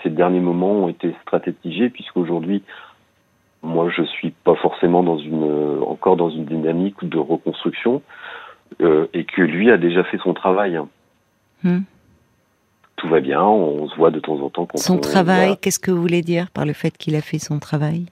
ces 0.02 0.10
derniers 0.10 0.40
moments 0.40 0.72
ont 0.72 0.88
été 0.88 1.14
stratégisés 1.22 1.90
puisqu'aujourd'hui 1.90 2.62
moi 3.62 3.88
je 3.90 4.02
suis 4.02 4.30
pas 4.30 4.54
forcément 4.56 5.02
dans 5.02 5.18
une 5.18 5.82
encore 5.86 6.16
dans 6.16 6.30
une 6.30 6.44
dynamique 6.44 7.04
de 7.04 7.18
reconstruction 7.18 8.02
euh, 8.80 9.06
et 9.12 9.24
que 9.24 9.42
lui 9.42 9.70
a 9.70 9.76
déjà 9.76 10.04
fait 10.04 10.18
son 10.18 10.32
travail. 10.32 10.80
Hmm. 11.62 11.80
Tout 12.96 13.08
va 13.08 13.20
bien, 13.20 13.42
on 13.42 13.88
se 13.88 13.96
voit 13.96 14.10
de 14.10 14.20
temps 14.20 14.40
en 14.40 14.50
temps. 14.50 14.66
son 14.76 14.98
travail, 14.98 15.56
qu'est-ce 15.58 15.78
que 15.78 15.90
vous 15.90 16.00
voulez 16.00 16.22
dire 16.22 16.50
par 16.50 16.64
le 16.66 16.72
fait 16.72 16.96
qu'il 16.96 17.14
a 17.16 17.20
fait 17.20 17.38
son 17.38 17.58
travail? 17.58 18.06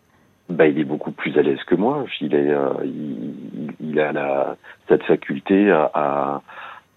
Bah, 0.48 0.66
il 0.66 0.78
est 0.78 0.84
beaucoup 0.84 1.12
plus 1.12 1.38
à 1.38 1.42
l'aise 1.42 1.62
que 1.66 1.74
moi. 1.74 2.04
Il, 2.20 2.34
est, 2.34 2.50
euh, 2.50 2.70
il, 2.84 3.72
il, 3.80 4.00
a 4.00 4.12
la, 4.12 4.56
cette 4.88 5.02
faculté 5.04 5.70
à, 5.70 5.90
à, 5.94 6.42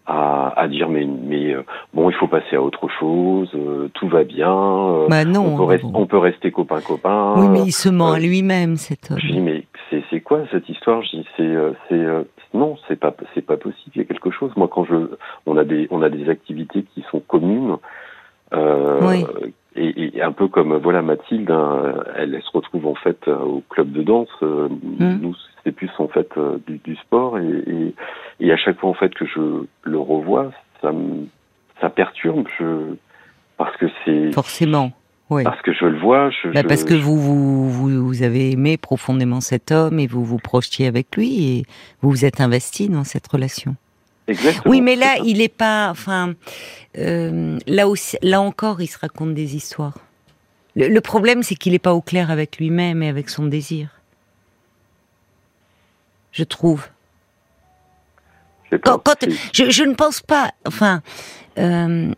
à, 0.05 0.59
à 0.59 0.67
dire 0.67 0.89
mais, 0.89 1.05
mais 1.05 1.53
euh, 1.53 1.63
bon, 1.93 2.09
il 2.09 2.15
faut 2.15 2.27
passer 2.27 2.55
à 2.55 2.61
autre 2.61 2.87
chose, 2.99 3.49
euh, 3.55 3.89
tout 3.93 4.07
va 4.07 4.23
bien. 4.23 4.51
Euh, 4.51 5.07
bah 5.07 5.25
non, 5.25 5.55
on 5.59 5.67
peut, 5.67 5.79
on 5.93 6.05
peut 6.05 6.17
rester 6.17 6.51
copain 6.51 6.81
copain. 6.81 7.35
Oui, 7.37 7.47
mais 7.49 7.61
il 7.61 7.71
se 7.71 7.89
ment 7.89 8.11
à 8.11 8.19
lui-même 8.19 8.77
cet 8.77 9.11
homme. 9.11 9.19
Je 9.19 9.27
dis 9.27 9.39
mais 9.39 9.63
c'est 9.89 10.03
c'est 10.09 10.21
quoi 10.21 10.41
cette 10.51 10.67
histoire? 10.69 11.03
Je 11.03 11.17
dis 11.17 11.27
c'est 11.37 11.55
c'est 11.89 12.05
non, 12.53 12.77
c'est 12.87 12.99
pas 12.99 13.15
c'est 13.33 13.45
pas 13.45 13.57
possible. 13.57 13.91
Il 13.95 13.99
y 13.99 14.01
a 14.01 14.05
quelque 14.05 14.31
chose. 14.31 14.51
Moi, 14.55 14.67
quand 14.69 14.85
je 14.85 14.95
on 15.45 15.57
a 15.57 15.63
des 15.63 15.87
on 15.91 16.01
a 16.01 16.09
des 16.09 16.29
activités 16.29 16.83
qui 16.83 17.03
sont 17.11 17.19
communes. 17.19 17.77
Oui. 18.53 19.25
Et, 19.77 20.17
et, 20.17 20.21
un 20.21 20.33
peu 20.33 20.49
comme 20.49 20.75
voilà 20.75 21.01
Mathilde, 21.01 21.49
hein, 21.49 21.93
elle, 22.17 22.35
elle, 22.35 22.41
se 22.41 22.51
retrouve 22.51 22.87
en 22.87 22.95
fait 22.95 23.29
au 23.29 23.63
club 23.69 23.93
de 23.93 24.03
danse. 24.03 24.27
Mmh. 24.41 25.19
Nous, 25.21 25.33
c'est 25.63 25.71
plus 25.71 25.89
en 25.97 26.09
fait 26.09 26.29
du, 26.67 26.77
du 26.79 26.97
sport 26.97 27.37
et, 27.37 27.45
et, 27.45 27.95
et, 28.41 28.51
à 28.51 28.57
chaque 28.57 28.79
fois 28.79 28.89
en 28.89 28.93
fait 28.93 29.13
que 29.13 29.25
je 29.25 29.65
le 29.83 29.99
revois, 29.99 30.51
ça 30.81 30.91
me 30.91 31.27
ça 31.79 31.89
perturbe. 31.89 32.47
Je 32.59 32.95
parce 33.57 33.75
que 33.77 33.85
c'est 34.03 34.31
forcément. 34.33 34.91
Oui. 35.29 35.43
Parce 35.45 35.61
que 35.61 35.71
je 35.71 35.85
le 35.85 35.97
vois. 35.97 36.29
Je, 36.29 36.49
bah 36.49 36.63
parce 36.63 36.83
que 36.83 36.93
vous, 36.93 37.17
vous, 37.17 37.69
vous, 37.69 38.05
vous, 38.05 38.23
avez 38.23 38.51
aimé 38.51 38.75
profondément 38.75 39.39
cet 39.39 39.71
homme 39.71 39.97
et 39.97 40.05
vous 40.05 40.25
vous 40.25 40.39
projetiez 40.39 40.87
avec 40.87 41.15
lui 41.15 41.47
et 41.47 41.65
vous 42.01 42.09
vous 42.09 42.25
êtes 42.25 42.41
investi 42.41 42.89
dans 42.89 43.05
cette 43.05 43.27
relation. 43.27 43.77
Exactement. 44.27 44.69
Oui, 44.69 44.81
mais 44.81 44.97
là, 44.97 45.15
il 45.23 45.37
n'est 45.37 45.47
pas. 45.47 45.89
Enfin, 45.89 46.33
euh, 46.97 47.57
là 47.65 47.87
aussi, 47.87 48.17
là 48.21 48.41
encore, 48.41 48.81
il 48.81 48.87
se 48.87 48.99
raconte 48.99 49.33
des 49.33 49.55
histoires. 49.55 49.97
Le, 50.75 50.89
le 50.89 51.01
problème, 51.01 51.43
c'est 51.43 51.55
qu'il 51.55 51.71
n'est 51.71 51.79
pas 51.79 51.93
au 51.93 52.01
clair 52.01 52.29
avec 52.29 52.57
lui-même 52.57 53.01
et 53.01 53.07
avec 53.07 53.29
son 53.29 53.45
désir. 53.45 54.01
Je 56.33 56.43
trouve. 56.43 56.87
Quand, 58.83 58.99
quand, 58.99 59.27
je, 59.53 59.69
je, 59.69 59.83
ne 59.83 59.93
pense 59.93 60.21
pas. 60.21 60.51
Enfin, 60.65 61.01
euh, 61.57 62.11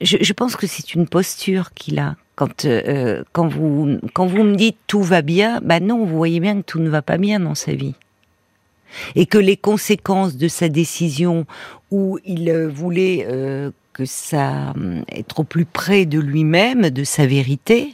je, 0.00 0.18
je, 0.20 0.32
pense 0.32 0.56
que 0.56 0.66
c'est 0.66 0.94
une 0.94 1.08
posture 1.08 1.72
qu'il 1.74 1.98
a. 1.98 2.16
Quand, 2.36 2.64
euh, 2.64 3.22
quand, 3.32 3.48
vous, 3.48 3.98
quand 4.14 4.26
vous 4.26 4.42
me 4.44 4.56
dites 4.56 4.78
tout 4.86 5.02
va 5.02 5.20
bien, 5.22 5.60
bah 5.62 5.80
non, 5.80 5.98
vous 5.98 6.16
voyez 6.16 6.40
bien 6.40 6.56
que 6.56 6.66
tout 6.66 6.80
ne 6.80 6.88
va 6.88 7.02
pas 7.02 7.18
bien 7.18 7.40
dans 7.40 7.54
sa 7.54 7.72
vie. 7.72 7.94
Et 9.14 9.26
que 9.26 9.38
les 9.38 9.56
conséquences 9.56 10.36
de 10.36 10.48
sa 10.48 10.68
décision 10.68 11.46
où 11.90 12.18
il 12.24 12.48
euh, 12.48 12.68
voulait 12.68 13.26
euh, 13.28 13.70
que 13.92 14.04
ça 14.04 14.70
euh, 14.70 15.02
être 15.12 15.40
au 15.40 15.44
plus 15.44 15.64
près 15.64 16.06
de 16.06 16.18
lui-même, 16.18 16.90
de 16.90 17.04
sa 17.04 17.26
vérité, 17.26 17.92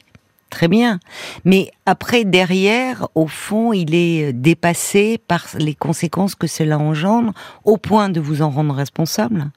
très 0.51 0.69
bien. 0.69 0.99
Mais 1.45 1.71
après, 1.87 2.25
derrière, 2.25 3.09
au 3.15 3.27
fond, 3.27 3.73
il 3.73 3.95
est 3.95 4.33
dépassé 4.33 5.19
par 5.19 5.47
les 5.59 5.75
conséquences 5.75 6.35
que 6.35 6.47
cela 6.47 6.79
engendre, 6.79 7.33
au 7.65 7.77
point 7.77 8.09
de 8.09 8.21
vous 8.21 8.43
en 8.43 8.51
rendre 8.51 8.75
responsable. 8.75 9.51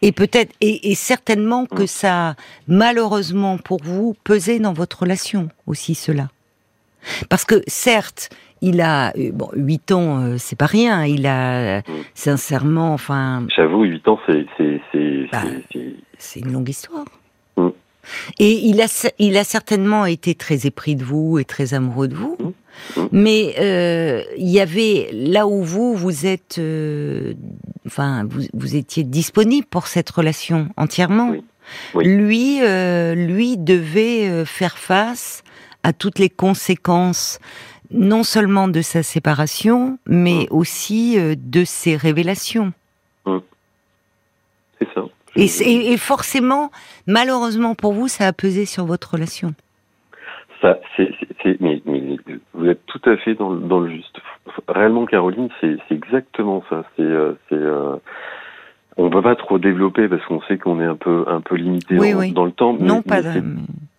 Et 0.00 0.12
peut-être, 0.12 0.52
et, 0.60 0.94
certainement 0.94 1.66
que 1.66 1.86
ça, 1.86 2.34
malheureusement 2.66 3.58
pour 3.58 3.82
vous, 3.82 4.16
pesait 4.24 4.58
dans 4.58 4.72
votre 4.72 5.00
relation 5.00 5.48
aussi 5.66 5.94
cela. 5.94 6.28
Parce 7.28 7.44
que 7.44 7.62
certes, 7.66 8.30
il 8.60 8.80
a 8.80 9.12
euh, 9.16 9.30
bon 9.32 9.50
huit 9.54 9.90
ans, 9.92 10.20
euh, 10.20 10.36
c'est 10.38 10.56
pas 10.56 10.66
rien. 10.66 11.04
Il 11.04 11.26
a 11.26 11.80
mm. 11.80 11.82
sincèrement, 12.14 12.92
enfin. 12.92 13.46
J'avoue, 13.54 13.84
huit 13.84 14.06
ans, 14.06 14.18
c'est 14.26 14.46
c'est 14.58 15.28
bah, 15.32 15.42
c'est 16.18 16.40
une 16.40 16.52
longue 16.52 16.68
histoire. 16.68 17.04
Et 18.38 18.52
il 18.52 18.80
a 18.80 19.10
il 19.18 19.36
a 19.36 19.44
certainement 19.44 20.06
été 20.06 20.34
très 20.34 20.66
épris 20.66 20.96
de 20.96 21.04
vous 21.04 21.38
et 21.38 21.44
très 21.44 21.74
amoureux 21.74 22.08
de 22.08 22.14
vous. 22.14 22.36
Mm. 22.96 23.02
Mais 23.12 23.54
euh, 23.58 24.22
il 24.36 24.48
y 24.48 24.60
avait 24.60 25.10
là 25.12 25.46
où 25.46 25.62
vous 25.62 25.94
vous 25.94 26.26
êtes, 26.26 26.60
enfin 27.86 28.24
vous, 28.28 28.42
vous 28.54 28.76
étiez 28.76 29.04
disponible 29.04 29.66
pour 29.66 29.86
cette 29.86 30.10
relation 30.10 30.68
entièrement. 30.76 31.34
Lui, 31.94 32.60
lui 32.60 33.56
devait 33.56 34.44
faire 34.44 34.78
face 34.78 35.42
à 35.82 35.92
toutes 35.92 36.18
les 36.18 36.30
conséquences 36.30 37.38
non 37.92 38.22
seulement 38.22 38.68
de 38.68 38.80
sa 38.80 39.02
séparation, 39.02 39.98
mais 40.06 40.46
mmh. 40.50 40.54
aussi 40.54 41.18
euh, 41.18 41.34
de 41.38 41.64
ses 41.64 41.96
révélations. 41.96 42.72
Mmh. 43.26 43.38
C'est 44.78 44.88
ça. 44.94 45.04
Et, 45.36 45.96
forcément, 45.96 46.70
malheureusement 47.06 47.74
pour 47.74 47.92
vous, 47.92 48.08
ça 48.08 48.26
a 48.26 48.32
pesé 48.32 48.66
sur 48.66 48.84
votre 48.84 49.12
relation. 49.12 49.54
Ça, 50.60 50.78
c'est, 50.96 51.60
mais, 51.60 51.82
vous 52.54 52.68
êtes 52.68 52.84
tout 52.86 53.00
à 53.04 53.16
fait 53.16 53.34
dans, 53.34 53.50
le 53.50 53.90
juste. 53.90 54.20
Réellement, 54.68 55.06
Caroline, 55.06 55.48
c'est, 55.60 55.78
exactement 55.90 56.62
ça. 56.70 56.84
C'est, 56.96 57.02
euh, 57.02 57.32
c'est, 57.48 57.56
euh, 57.56 57.96
on 58.96 59.10
peut 59.10 59.22
pas 59.22 59.36
trop 59.36 59.58
développer 59.58 60.08
parce 60.08 60.24
qu'on 60.26 60.40
sait 60.42 60.58
qu'on 60.58 60.80
est 60.80 60.86
un 60.86 60.96
peu, 60.96 61.24
un 61.26 61.40
peu 61.40 61.56
limité 61.56 61.96
dans 62.32 62.44
le 62.44 62.52
temps. 62.52 62.74
non, 62.78 63.02
pas. 63.02 63.22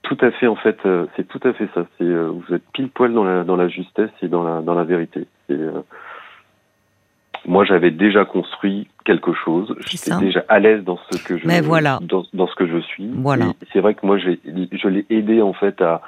Tout 0.03 0.17
à 0.19 0.31
fait, 0.31 0.47
en 0.47 0.55
fait, 0.57 0.77
euh, 0.85 1.05
c'est 1.15 1.27
tout 1.27 1.39
à 1.47 1.53
fait 1.53 1.67
ça. 1.73 1.85
C'est 1.97 2.03
euh, 2.03 2.27
vous 2.27 2.53
êtes 2.53 2.63
pile 2.73 2.89
poil 2.89 3.13
dans 3.13 3.23
la 3.23 3.45
dans 3.45 3.55
la 3.55 3.69
justesse 3.69 4.11
et 4.21 4.27
dans 4.27 4.43
la 4.43 4.61
dans 4.61 4.73
la 4.73 4.83
vérité. 4.83 5.25
Euh, 5.49 5.81
moi, 7.45 7.65
j'avais 7.65 7.91
déjà 7.91 8.25
construit 8.25 8.87
quelque 9.05 9.33
chose. 9.33 9.75
J'étais 9.85 10.15
déjà 10.17 10.45
à 10.47 10.59
l'aise 10.59 10.83
dans 10.83 10.97
ce 11.11 11.21
que 11.23 11.37
je 11.37 11.45
Mais 11.45 11.61
voilà. 11.61 11.99
dans, 12.01 12.23
dans 12.33 12.47
ce 12.47 12.55
que 12.55 12.67
je 12.67 12.79
suis. 12.79 13.09
Voilà. 13.13 13.53
C'est 13.71 13.79
vrai 13.79 13.95
que 13.95 14.05
moi, 14.05 14.17
je 14.17 14.87
l'ai 14.87 15.05
aidé 15.09 15.41
en 15.41 15.53
fait 15.53 15.81
à 15.81 16.01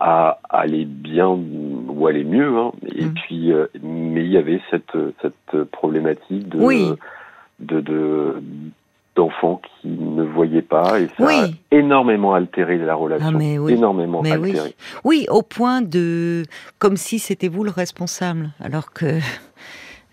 à 0.00 0.38
aller 0.50 0.84
bien 0.84 1.28
ou 1.28 2.06
aller 2.06 2.24
mieux. 2.24 2.56
Hein. 2.56 2.72
Et 2.94 3.06
mm. 3.06 3.14
puis, 3.14 3.52
mais 3.82 4.24
il 4.24 4.30
y 4.30 4.36
avait 4.36 4.60
cette 4.70 4.96
cette 5.22 5.64
problématique 5.70 6.48
de 6.48 6.96
de, 7.60 7.80
de 7.80 8.42
d'enfants 9.14 9.60
qui 9.80 9.88
ne 9.88 10.24
voyaient 10.24 10.60
pas 10.62 10.98
et 11.00 11.08
ça 11.16 11.28
a 11.28 11.46
énormément 11.70 12.34
altéré 12.34 12.78
la 12.78 12.96
relation. 12.96 13.28
Ah, 13.28 13.38
mais 13.38 13.58
oui. 13.58 13.74
Énormément 13.74 14.22
mais 14.22 14.32
altéré. 14.32 14.74
Oui. 15.04 15.26
oui. 15.26 15.26
au 15.30 15.42
point 15.42 15.82
de 15.82 16.42
comme 16.78 16.96
si 16.96 17.18
c'était 17.18 17.48
vous 17.48 17.64
le 17.64 17.70
responsable, 17.70 18.50
alors 18.60 18.92
que. 18.92 19.18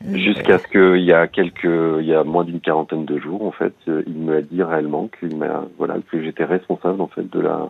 Euh, 0.07 0.17
Jusqu'à 0.17 0.57
ce 0.57 0.67
qu'il 0.67 1.03
y 1.03 1.13
a 1.13 1.27
quelques, 1.27 1.63
il 1.63 2.05
y 2.05 2.13
a 2.13 2.23
moins 2.23 2.43
d'une 2.43 2.59
quarantaine 2.59 3.05
de 3.05 3.19
jours, 3.19 3.43
en 3.43 3.51
fait, 3.51 3.73
euh, 3.87 4.03
il 4.07 4.17
m'a 4.17 4.41
dit 4.41 4.63
réellement 4.63 5.09
qu'il 5.19 5.35
m'a, 5.35 5.65
voilà, 5.77 5.97
que 6.11 6.23
j'étais 6.23 6.45
responsable 6.45 7.01
en 7.01 7.07
fait 7.07 7.29
de 7.29 7.39
la. 7.39 7.69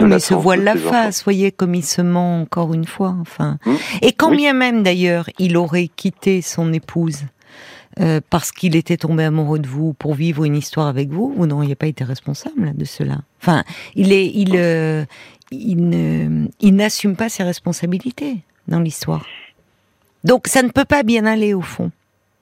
De 0.00 0.04
mais 0.04 0.18
se 0.18 0.34
voile 0.34 0.64
la 0.64 0.74
face, 0.74 1.22
voyez 1.22 1.52
comme 1.52 1.74
il 1.76 1.84
se 1.84 2.02
ment 2.02 2.40
encore 2.40 2.74
une 2.74 2.86
fois. 2.86 3.14
Enfin, 3.20 3.58
hum. 3.66 3.76
et 4.02 4.12
quand 4.12 4.32
bien 4.32 4.52
même 4.52 4.82
d'ailleurs 4.82 5.26
il 5.38 5.56
aurait 5.56 5.86
quitté 5.86 6.42
son 6.42 6.72
épouse, 6.72 7.22
euh, 8.00 8.20
parce 8.28 8.50
qu'il 8.50 8.74
était 8.74 8.96
tombé 8.96 9.24
amoureux 9.24 9.60
de 9.60 9.68
vous 9.68 9.94
pour 9.94 10.14
vivre 10.14 10.44
une 10.44 10.56
histoire 10.56 10.88
avec 10.88 11.08
vous, 11.08 11.32
vous 11.34 11.46
n'auriez 11.46 11.76
pas 11.76 11.86
été 11.86 12.02
responsable 12.04 12.76
de 12.76 12.84
cela. 12.84 13.18
Enfin, 13.40 13.62
il 13.94 14.12
est, 14.12 14.26
il, 14.26 14.56
euh, 14.56 15.04
il, 15.50 16.50
il 16.60 16.74
n'assume 16.74 17.14
pas 17.14 17.28
ses 17.28 17.44
responsabilités 17.44 18.38
dans 18.68 18.80
l'histoire. 18.80 19.24
Donc, 20.26 20.46
ça 20.46 20.62
ne 20.62 20.68
peut 20.68 20.84
pas 20.84 21.02
bien 21.02 21.24
aller 21.24 21.54
au 21.54 21.62
fond. 21.62 21.90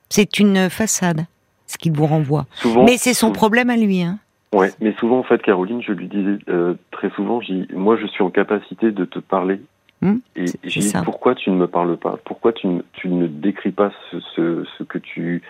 C'est 0.09 0.39
une 0.39 0.69
façade, 0.71 1.27
ce 1.67 1.79
qu'il 1.79 1.93
vous 1.93 2.07
renvoie. 2.07 2.47
mais 2.85 2.97
c'est 2.97 3.15
son 3.15 3.33
problème 3.33 3.71
à 3.71 3.77
lui, 3.77 4.03
hein. 4.03 4.19
Ouais, 4.53 4.71
mais 4.81 4.95
souvent 5.01 5.19
en 5.19 5.25
fait, 5.25 5.43
Caroline, 5.43 5.83
je 5.83 5.91
lui 5.91 6.07
disais 6.07 6.39
euh, 6.49 6.75
très 6.93 7.11
souvent, 7.11 7.41
moi, 7.75 7.97
je 8.01 8.07
suis 8.07 8.23
en 8.23 8.31
capacité 8.31 8.93
de 8.93 9.05
te 9.05 9.19
parler 9.19 9.61
Hmm 10.01 10.17
et 10.37 10.45
j'ai 10.65 10.81
dit 10.81 10.93
pourquoi 11.05 11.35
tu 11.35 11.51
ne 11.51 11.57
me 11.57 11.67
parles 11.67 11.97
pas? 11.97 12.19
Pourquoi 12.25 12.53
tu 12.53 12.67
ne, 12.67 12.83
tu 12.93 13.09
ne 13.09 13.27
décris 13.27 13.71
pas 13.71 13.91
ce, 14.11 14.21
ce, 14.35 14.65
ce 14.77 14.85
que 14.85 14.99
tu 14.99 15.43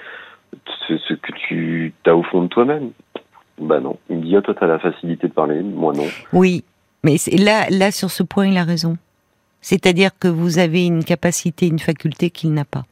ce, 0.87 0.97
ce, 0.99 1.15
que 1.15 1.33
tu 1.33 1.93
as 2.07 2.15
au 2.15 2.23
fond 2.23 2.43
de 2.43 2.49
toi-même? 2.49 2.91
Bah 3.59 3.81
non. 3.81 3.99
Il 4.11 4.19
me 4.19 4.23
dit 4.23 4.37
ah, 4.37 4.43
toi 4.43 4.55
tu 4.55 4.63
as 4.63 4.67
la 4.67 4.79
facilité 4.79 5.29
de 5.29 5.33
parler, 5.33 5.61
moi 5.61 5.93
non. 5.93 6.07
Oui, 6.33 6.63
mais 7.03 7.17
là 7.37 7.67
là 7.71 7.91
sur 7.91 8.11
ce 8.11 8.23
point 8.23 8.47
il 8.47 8.57
a 8.57 8.65
raison. 8.65 8.97
C'est-à-dire 9.65 10.11
que 10.21 10.29
vous 10.29 10.59
avez 10.59 10.85
une 10.85 11.05
capacité, 11.05 11.67
une 11.67 11.79
faculté 11.79 12.29
qu'il 12.29 12.53
n'a 12.53 12.67
pas. 12.67 12.85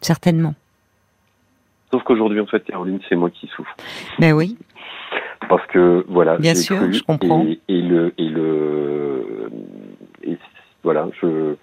Certainement. 0.00 0.56
Sauf 1.92 2.02
qu'aujourd'hui, 2.02 2.40
en 2.40 2.46
fait, 2.46 2.64
Caroline, 2.64 2.98
c'est 3.08 3.14
moi 3.14 3.30
qui 3.30 3.46
souffre. 3.46 3.72
Ben 4.18 4.32
oui. 4.32 4.56
parce 5.48 5.64
que 5.68 6.04
voilà, 6.08 6.36
bien 6.36 6.56
sûr, 6.56 6.78
cru, 6.78 6.92
je 6.92 7.02
comprends. 7.04 7.46
Et, 7.46 7.60
et, 7.68 7.80
le 7.80 8.12
et 8.18 8.28
le 8.28 9.50
et 10.24 10.36
voilà, 10.82 11.08
je 11.22 11.54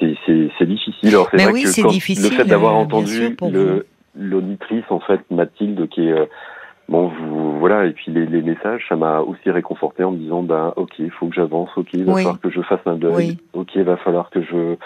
c'est 0.00 0.66
difficile. 0.66 1.10
Alors 1.10 1.28
c'est 1.30 1.36
vrai 1.36 1.52
oui, 1.52 1.62
que 1.62 1.88
difficile, 1.90 2.28
le 2.28 2.36
fait 2.36 2.44
d'avoir 2.44 2.74
entendu 2.74 3.36
l'auditrice 4.16 4.84
en 4.90 4.98
fait 4.98 5.20
Mathilde 5.30 5.88
qui 5.90 6.08
est 6.08 6.28
Bon, 6.92 7.08
vous, 7.08 7.58
voilà, 7.58 7.86
et 7.86 7.92
puis 7.92 8.12
les, 8.12 8.26
les 8.26 8.42
messages, 8.42 8.84
ça 8.86 8.96
m'a 8.96 9.20
aussi 9.20 9.50
réconforté 9.50 10.04
en 10.04 10.10
me 10.10 10.18
disant, 10.18 10.42
ben, 10.42 10.74
ok, 10.76 10.98
il 10.98 11.10
faut 11.10 11.26
que 11.26 11.34
j'avance, 11.34 11.70
ok, 11.74 11.88
il 11.94 12.04
va 12.04 12.16
falloir 12.16 12.38
que 12.38 12.50
je 12.50 12.60
fasse 12.60 12.82
un 12.84 12.96
deuil, 12.96 13.38
ok, 13.54 13.70
il 13.76 13.84
va 13.84 13.96
falloir 13.96 14.28
que 14.28 14.42
je, 14.42 14.76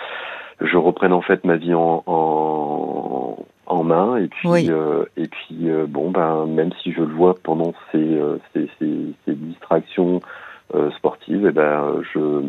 je 0.61 0.77
reprenne 0.77 1.13
en 1.13 1.21
fait 1.21 1.45
ma 1.45 1.57
vie 1.57 1.75
en, 1.75 2.05
en, 2.07 3.45
en 3.67 3.83
main, 3.83 4.19
et 4.19 4.29
puis, 4.29 4.71
euh, 4.71 5.05
et 5.17 5.27
puis, 5.27 5.69
euh, 5.69 5.87
bon, 5.89 6.13
ben, 6.13 6.47
même 6.47 6.71
si 6.81 6.93
je 6.93 7.01
le 7.01 7.13
vois 7.13 7.35
pendant 7.43 7.75
ces, 7.91 7.99
euh, 7.99 8.39
ces, 8.53 8.71
ces, 8.79 9.13
ces, 9.25 9.35
distractions 9.35 10.21
sportives, 10.99 11.45
et 11.45 11.49
eh 11.49 11.53
ben, 11.53 12.03
je. 12.15 12.47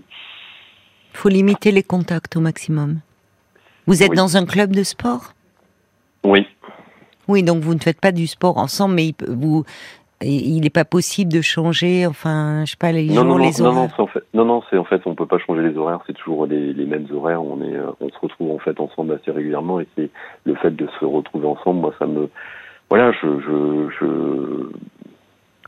Faut 1.13 1.29
limiter 1.29 1.71
les 1.71 1.81
contacts 1.81 2.35
au 2.35 2.41
maximum. 2.41 2.99
Vous 3.87 4.03
êtes 4.03 4.13
dans 4.13 4.37
un 4.37 4.45
club 4.45 4.75
de 4.75 4.83
sport? 4.83 5.33
Oui. 6.23 6.45
Oui, 7.27 7.43
donc 7.43 7.61
vous 7.63 7.73
ne 7.73 7.79
faites 7.79 7.99
pas 7.99 8.11
du 8.11 8.27
sport 8.27 8.57
ensemble, 8.57 8.95
mais 8.95 9.13
vous, 9.27 9.63
il 10.21 10.61
n'est 10.61 10.69
pas 10.69 10.85
possible 10.85 11.31
de 11.31 11.41
changer, 11.41 12.07
enfin, 12.07 12.63
je 12.65 12.71
sais 12.71 12.77
pas, 12.77 12.91
les 12.91 13.07
non, 13.07 13.15
jours, 13.15 13.25
non, 13.25 13.37
les 13.37 13.61
horaires. 13.61 13.73
Non, 13.73 13.81
non, 13.81 14.03
en 14.03 14.07
fait, 14.07 14.23
non, 14.33 14.45
non, 14.45 14.63
c'est 14.69 14.77
en 14.77 14.83
fait, 14.83 15.01
on 15.05 15.13
peut 15.13 15.27
pas 15.27 15.37
changer 15.37 15.61
les 15.61 15.77
horaires, 15.77 15.99
c'est 16.07 16.13
toujours 16.13 16.47
les, 16.47 16.73
les, 16.73 16.85
mêmes 16.85 17.07
horaires. 17.13 17.43
On 17.43 17.61
est, 17.61 17.75
euh, 17.75 17.91
on 18.01 18.09
se 18.09 18.17
retrouve 18.19 18.51
en 18.51 18.59
fait 18.59 18.79
ensemble 18.79 19.13
assez 19.13 19.31
régulièrement, 19.31 19.79
et 19.79 19.87
c'est 19.95 20.09
le 20.45 20.55
fait 20.55 20.75
de 20.75 20.87
se 20.99 21.05
retrouver 21.05 21.47
ensemble, 21.47 21.81
moi, 21.81 21.93
ça 21.99 22.07
me, 22.07 22.29
voilà, 22.89 23.11
je, 23.11 23.27
je, 23.41 23.89
je 23.99 24.69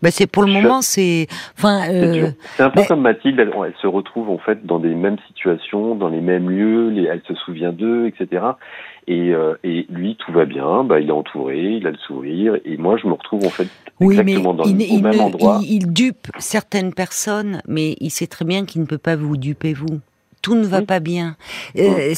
bah 0.01 0.12
c'est 0.12 0.27
pour 0.27 0.44
le 0.44 0.51
moment, 0.51 0.82
c'est, 0.82 1.27
enfin, 1.58 1.89
euh, 1.89 2.29
c'est 2.56 2.63
un 2.63 2.70
peu 2.70 2.82
bah 2.82 2.88
comme 2.88 3.01
Mathilde. 3.01 3.39
Elle, 3.39 3.51
elle, 3.65 3.74
se 3.82 3.88
retrouve 3.88 4.29
en 4.29 4.38
fait 4.38 4.65
dans 4.65 4.79
des 4.79 4.96
mêmes 4.96 5.18
situations, 5.27 5.96
dans 5.96 6.10
les 6.10 6.22
mêmes 6.22 6.50
lieux. 6.50 6.89
Les, 6.89 7.03
elle 7.03 7.22
se 7.27 7.36
souvient 7.36 7.72
d'eux, 7.72 8.08
etc. 8.08 8.44
Et, 9.08 9.34
euh, 9.34 9.56
et 9.63 9.86
lui, 9.89 10.15
tout 10.15 10.32
va 10.32 10.46
bien. 10.46 10.84
Bah, 10.84 11.00
il 11.00 11.10
est 11.10 11.12
entouré, 11.12 11.60
il 11.60 11.88
a 11.88 11.91
le 11.91 11.98
sourire. 11.98 12.58
Et 12.65 12.77
moi, 12.77 12.98
je 12.98 13.08
me 13.08 13.13
retrouve 13.13 13.46
en 13.46 13.50
fait 13.50 13.68
exactement 14.00 14.53
dans 14.53 14.63
le 14.63 14.70
il, 14.70 15.03
même 15.03 15.20
endroit. 15.20 15.60
Il, 15.63 15.84
il, 15.84 15.94
dupe 15.94 16.27
certaines 16.38 16.94
personnes, 16.94 17.62
mais 17.68 17.96
il 18.00 18.10
sait 18.10 18.27
très 18.27 18.46
bien 18.46 18.65
qu'il 18.65 18.82
ne 18.82 18.88
peut 18.88 18.98
pas 18.98 19.15
vous 19.15 19.38
duper 19.38 19.74
vous. 19.74 20.00
Tout 20.41 20.56
ne 20.56 20.65
va 20.65 20.82
pas 20.82 21.00
bien. 21.00 21.36
Euh, 21.77 22.13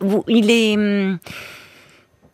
vous, 0.00 0.24
il 0.28 0.50
est. 0.50 0.76
Hum, 0.76 1.18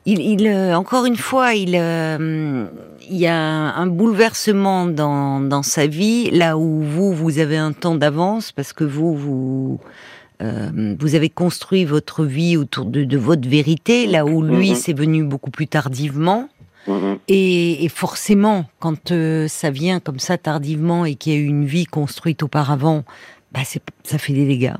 il, 0.06 0.20
il 0.20 0.46
euh, 0.46 0.74
encore 0.74 1.06
une 1.06 1.16
fois, 1.16 1.54
il, 1.54 1.76
euh, 1.76 2.66
il 3.10 3.18
y 3.18 3.26
a 3.26 3.36
un 3.36 3.86
bouleversement 3.86 4.86
dans, 4.86 5.40
dans 5.40 5.62
sa 5.62 5.86
vie, 5.86 6.30
là 6.30 6.56
où 6.56 6.82
vous, 6.82 7.12
vous 7.12 7.38
avez 7.38 7.56
un 7.56 7.72
temps 7.72 7.96
d'avance, 7.96 8.52
parce 8.52 8.72
que 8.72 8.84
vous, 8.84 9.16
vous, 9.16 9.80
euh, 10.42 10.94
vous 10.98 11.14
avez 11.14 11.28
construit 11.28 11.84
votre 11.84 12.24
vie 12.24 12.56
autour 12.56 12.86
de, 12.86 13.04
de 13.04 13.18
votre 13.18 13.48
vérité, 13.48 14.06
là 14.06 14.24
où 14.24 14.42
lui, 14.42 14.72
mm-hmm. 14.72 14.76
c'est 14.76 14.92
venu 14.92 15.24
beaucoup 15.24 15.50
plus 15.50 15.66
tardivement. 15.66 16.48
Et, 17.28 17.84
et, 17.84 17.88
forcément, 17.88 18.64
quand 18.80 19.12
euh, 19.12 19.46
ça 19.46 19.70
vient 19.70 20.00
comme 20.00 20.18
ça 20.18 20.38
tardivement 20.38 21.04
et 21.04 21.14
qu'il 21.14 21.32
y 21.32 21.36
a 21.36 21.38
eu 21.38 21.44
une 21.44 21.64
vie 21.64 21.84
construite 21.84 22.42
auparavant, 22.42 23.04
bah 23.52 23.60
ça 24.02 24.18
fait 24.18 24.32
des 24.32 24.46
dégâts 24.46 24.74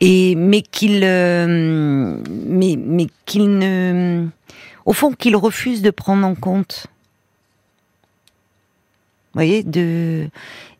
et 0.00 0.34
mais 0.34 0.62
qu'il 0.62 1.00
euh, 1.02 2.18
mais 2.26 2.76
mais 2.76 3.06
qu'il 3.24 3.58
ne 3.58 4.26
au 4.86 4.92
fond 4.92 5.12
qu'il 5.12 5.36
refuse 5.36 5.82
de 5.82 5.90
prendre 5.90 6.26
en 6.26 6.34
compte 6.34 6.86
vous 9.34 9.40
voyez 9.40 9.62
de 9.62 10.28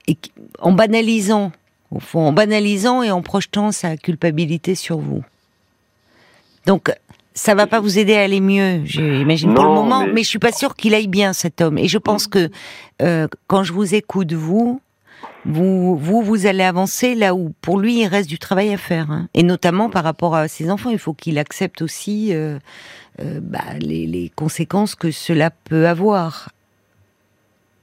et, 0.09 0.17
en 0.61 0.73
banalisant 0.73 1.53
au 1.91 2.01
fond 2.01 2.27
en 2.27 2.33
banalisant 2.33 3.03
et 3.03 3.11
en 3.11 3.21
projetant 3.21 3.73
sa 3.73 3.99
culpabilité 3.99 4.75
sur 4.75 4.99
vous 4.99 5.23
donc 6.65 6.91
ça 7.37 7.55
va 7.55 7.67
pas 7.67 7.81
vous 7.81 7.99
aider 7.99 8.17
à 8.17 8.23
aller 8.23 8.41
mieux, 8.41 8.81
j'imagine 8.85 9.53
pour 9.55 9.65
le 9.65 9.71
moment, 9.75 10.07
mais... 10.07 10.23
je 10.23 10.29
suis 10.29 10.39
pas 10.39 10.53
sûre 10.53 10.75
qu'il 10.75 10.95
aille 10.95 11.07
bien 11.07 11.35
cet 11.35 11.61
homme. 11.61 11.77
Et 11.77 11.87
je 11.87 11.99
pense 11.99 12.27
que 12.27 12.51
euh, 13.03 13.29
quand 13.47 13.63
je 13.63 13.75
vous 13.75 13.95
écoute, 13.95 14.33
vous, 14.33 14.81
vous, 15.47 15.97
vous, 15.97 16.47
allez 16.47 16.65
avancer 16.65 17.15
là 17.15 17.35
où, 17.35 17.53
pour 17.61 17.79
lui, 17.79 18.01
il 18.01 18.07
reste 18.07 18.29
du 18.29 18.39
travail 18.39 18.73
à 18.73 18.77
faire. 18.77 19.11
Hein. 19.11 19.29
Et 19.35 19.43
notamment 19.43 19.89
par 19.91 20.05
rapport 20.05 20.35
à 20.35 20.49
ses 20.49 20.71
enfants, 20.71 20.91
il 20.91 20.99
faut 20.99 21.15
qu'il 21.15 21.39
accepte 21.39 21.83
aussi 21.83 22.35
euh, 22.35 22.59
euh, 23.21 23.41
bah, 23.43 23.79
les, 23.81 24.31
conséquences 24.35 24.95
que 24.95 25.11
cela 25.11 25.51
peut 25.51 25.87
avoir. 25.87 26.51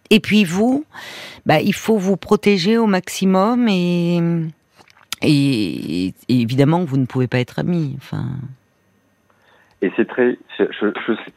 Et 0.09 0.19
puis 0.19 0.43
vous, 0.43 0.85
bah, 1.45 1.61
il 1.61 1.73
faut 1.73 1.97
vous 1.97 2.17
protéger 2.17 2.77
au 2.77 2.85
maximum 2.85 3.67
et, 3.69 4.17
et, 5.21 6.07
et 6.07 6.13
évidemment, 6.29 6.83
vous 6.83 6.97
ne 6.97 7.05
pouvez 7.05 7.27
pas 7.27 7.39
être 7.39 7.59
amis. 7.59 7.95
Enfin. 7.97 8.25
Et 9.83 9.91
c'est 9.97 10.07
très, 10.07 10.37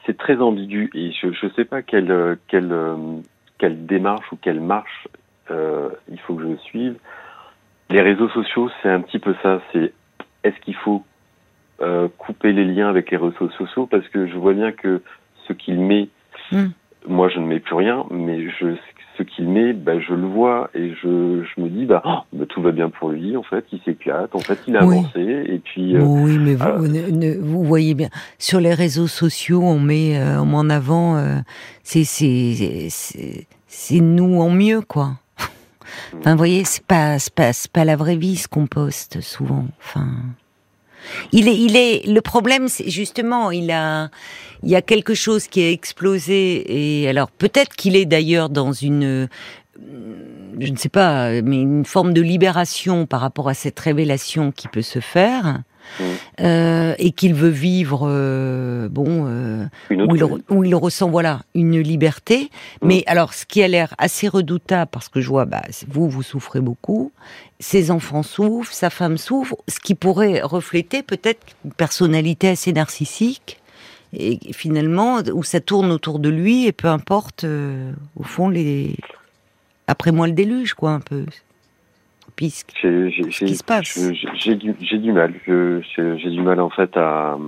c'est 0.06 0.16
très 0.16 0.36
ambigu 0.36 0.88
et 0.94 1.10
je 1.10 1.26
ne 1.26 1.52
sais 1.56 1.64
pas 1.64 1.82
quelle, 1.82 2.38
démarche 3.60 4.32
ou 4.32 4.36
quelle 4.36 4.60
marche 4.60 5.08
il 5.50 6.20
faut 6.26 6.34
que 6.34 6.42
je 6.42 6.56
suive. 6.62 6.96
Les 7.90 8.00
réseaux 8.00 8.28
sociaux, 8.30 8.68
c'est 8.82 8.88
un 8.88 9.00
petit 9.00 9.18
peu 9.18 9.34
ça. 9.42 9.60
C'est 9.72 9.92
est-ce 10.42 10.58
qu'il 10.60 10.74
faut 10.74 11.04
euh, 11.80 12.08
couper 12.18 12.52
les 12.52 12.64
liens 12.64 12.88
avec 12.88 13.10
les 13.10 13.16
réseaux 13.16 13.50
sociaux? 13.50 13.86
Parce 13.86 14.08
que 14.08 14.26
je 14.26 14.36
vois 14.36 14.54
bien 14.54 14.72
que 14.72 15.02
ce 15.46 15.52
qu'il 15.52 15.80
met, 15.80 16.08
hmm. 16.52 16.68
moi 17.06 17.28
je 17.28 17.38
ne 17.38 17.46
mets 17.46 17.60
plus 17.60 17.74
rien, 17.74 18.04
mais 18.10 18.48
je, 18.50 18.74
ce 19.16 19.22
qu'il 19.22 19.48
met, 19.48 19.72
bah, 19.72 19.98
je 20.00 20.14
le 20.14 20.26
vois 20.26 20.70
et 20.74 20.90
je, 20.94 21.42
je 21.44 21.60
me 21.60 21.68
dis 21.68 21.84
bah, 21.84 22.02
oh, 22.04 22.18
bah, 22.32 22.46
tout 22.48 22.60
va 22.62 22.72
bien 22.72 22.90
pour 22.90 23.10
lui 23.10 23.36
en 23.36 23.42
fait, 23.42 23.64
il 23.72 23.80
s'éclate, 23.84 24.34
en 24.34 24.40
fait 24.40 24.58
il 24.66 24.76
a 24.76 24.82
avancé 24.82 25.44
et 25.46 25.58
puis. 25.58 25.96
Euh, 25.96 26.00
oui, 26.02 26.38
mais 26.38 26.54
vous, 26.54 26.86
euh, 26.86 27.38
vous 27.40 27.64
voyez 27.64 27.94
bien 27.94 28.08
sur 28.38 28.60
les 28.60 28.74
réseaux 28.74 29.06
sociaux, 29.06 29.62
on 29.62 29.78
met, 29.78 30.18
euh, 30.18 30.40
on 30.40 30.46
met 30.46 30.56
en 30.56 30.70
avant, 30.70 31.16
euh, 31.16 31.38
c'est 31.82 32.00
nous 34.00 34.40
en 34.40 34.50
mieux 34.50 34.80
quoi. 34.80 35.12
Enfin, 36.18 36.32
vous 36.32 36.38
voyez, 36.38 36.64
c'est 36.64 36.84
pas, 36.84 37.16
pas, 37.34 37.50
pas 37.72 37.84
la 37.84 37.96
vraie 37.96 38.16
vie 38.16 38.36
ce 38.36 38.48
qu'on 38.48 38.66
poste 38.66 39.20
souvent. 39.20 39.66
Enfin, 39.78 40.08
il 41.32 41.48
est, 41.48 41.56
il 41.56 41.76
est. 41.76 42.06
Le 42.06 42.20
problème, 42.20 42.68
c'est 42.68 42.90
justement, 42.90 43.50
il 43.50 43.70
a, 43.70 44.10
il 44.62 44.70
y 44.70 44.76
a 44.76 44.82
quelque 44.82 45.14
chose 45.14 45.46
qui 45.46 45.62
a 45.62 45.70
explosé. 45.70 47.02
Et 47.02 47.08
alors, 47.08 47.30
peut-être 47.30 47.76
qu'il 47.76 47.96
est 47.96 48.06
d'ailleurs 48.06 48.48
dans 48.48 48.72
une, 48.72 49.28
je 50.58 50.72
ne 50.72 50.76
sais 50.76 50.88
pas, 50.88 51.42
mais 51.42 51.60
une 51.60 51.84
forme 51.84 52.12
de 52.12 52.22
libération 52.22 53.06
par 53.06 53.20
rapport 53.20 53.48
à 53.48 53.54
cette 53.54 53.78
révélation 53.78 54.52
qui 54.52 54.68
peut 54.68 54.82
se 54.82 55.00
faire. 55.00 55.62
Euh, 56.40 56.94
et 56.98 57.12
qu'il 57.12 57.34
veut 57.34 57.48
vivre, 57.48 58.06
euh, 58.08 58.88
bon, 58.88 59.26
euh, 59.26 59.64
où, 60.50 60.64
il, 60.64 60.74
ressent 60.74 61.08
voilà 61.08 61.42
une 61.54 61.78
liberté. 61.80 62.50
Mais 62.82 63.02
alors, 63.06 63.32
ce 63.32 63.46
qui 63.46 63.62
a 63.62 63.68
l'air 63.68 63.94
assez 63.98 64.28
redoutable, 64.28 64.90
parce 64.90 65.08
que 65.08 65.20
je 65.20 65.28
vois, 65.28 65.44
bah, 65.44 65.62
vous, 65.88 66.08
vous 66.08 66.22
souffrez 66.22 66.60
beaucoup, 66.60 67.12
ses 67.58 67.90
enfants 67.90 68.22
souffrent, 68.22 68.72
sa 68.72 68.90
femme 68.90 69.16
souffre, 69.16 69.56
ce 69.68 69.80
qui 69.80 69.94
pourrait 69.94 70.40
refléter 70.42 71.02
peut-être 71.02 71.40
une 71.64 71.72
personnalité 71.72 72.48
assez 72.48 72.72
narcissique. 72.72 73.60
Et 74.12 74.38
finalement, 74.52 75.18
où 75.34 75.42
ça 75.42 75.60
tourne 75.60 75.90
autour 75.90 76.18
de 76.18 76.28
lui, 76.28 76.66
et 76.66 76.72
peu 76.72 76.88
importe, 76.88 77.44
au 78.16 78.22
fond, 78.22 78.48
les. 78.48 78.96
Après 79.88 80.12
moi, 80.12 80.26
le 80.26 80.32
déluge, 80.32 80.74
quoi, 80.74 80.90
un 80.90 81.00
peu 81.00 81.26
ce 82.38 83.44
qui 83.44 83.56
se 83.56 83.64
passe? 83.64 83.98
J'ai 84.34 84.54
du, 84.54 84.72
du, 84.72 85.12
mal. 85.12 85.34
J'ai 85.46 86.30
du 86.30 86.42
mal 86.42 86.60
en 86.60 86.70
fait 86.70 86.96
à, 86.96 87.38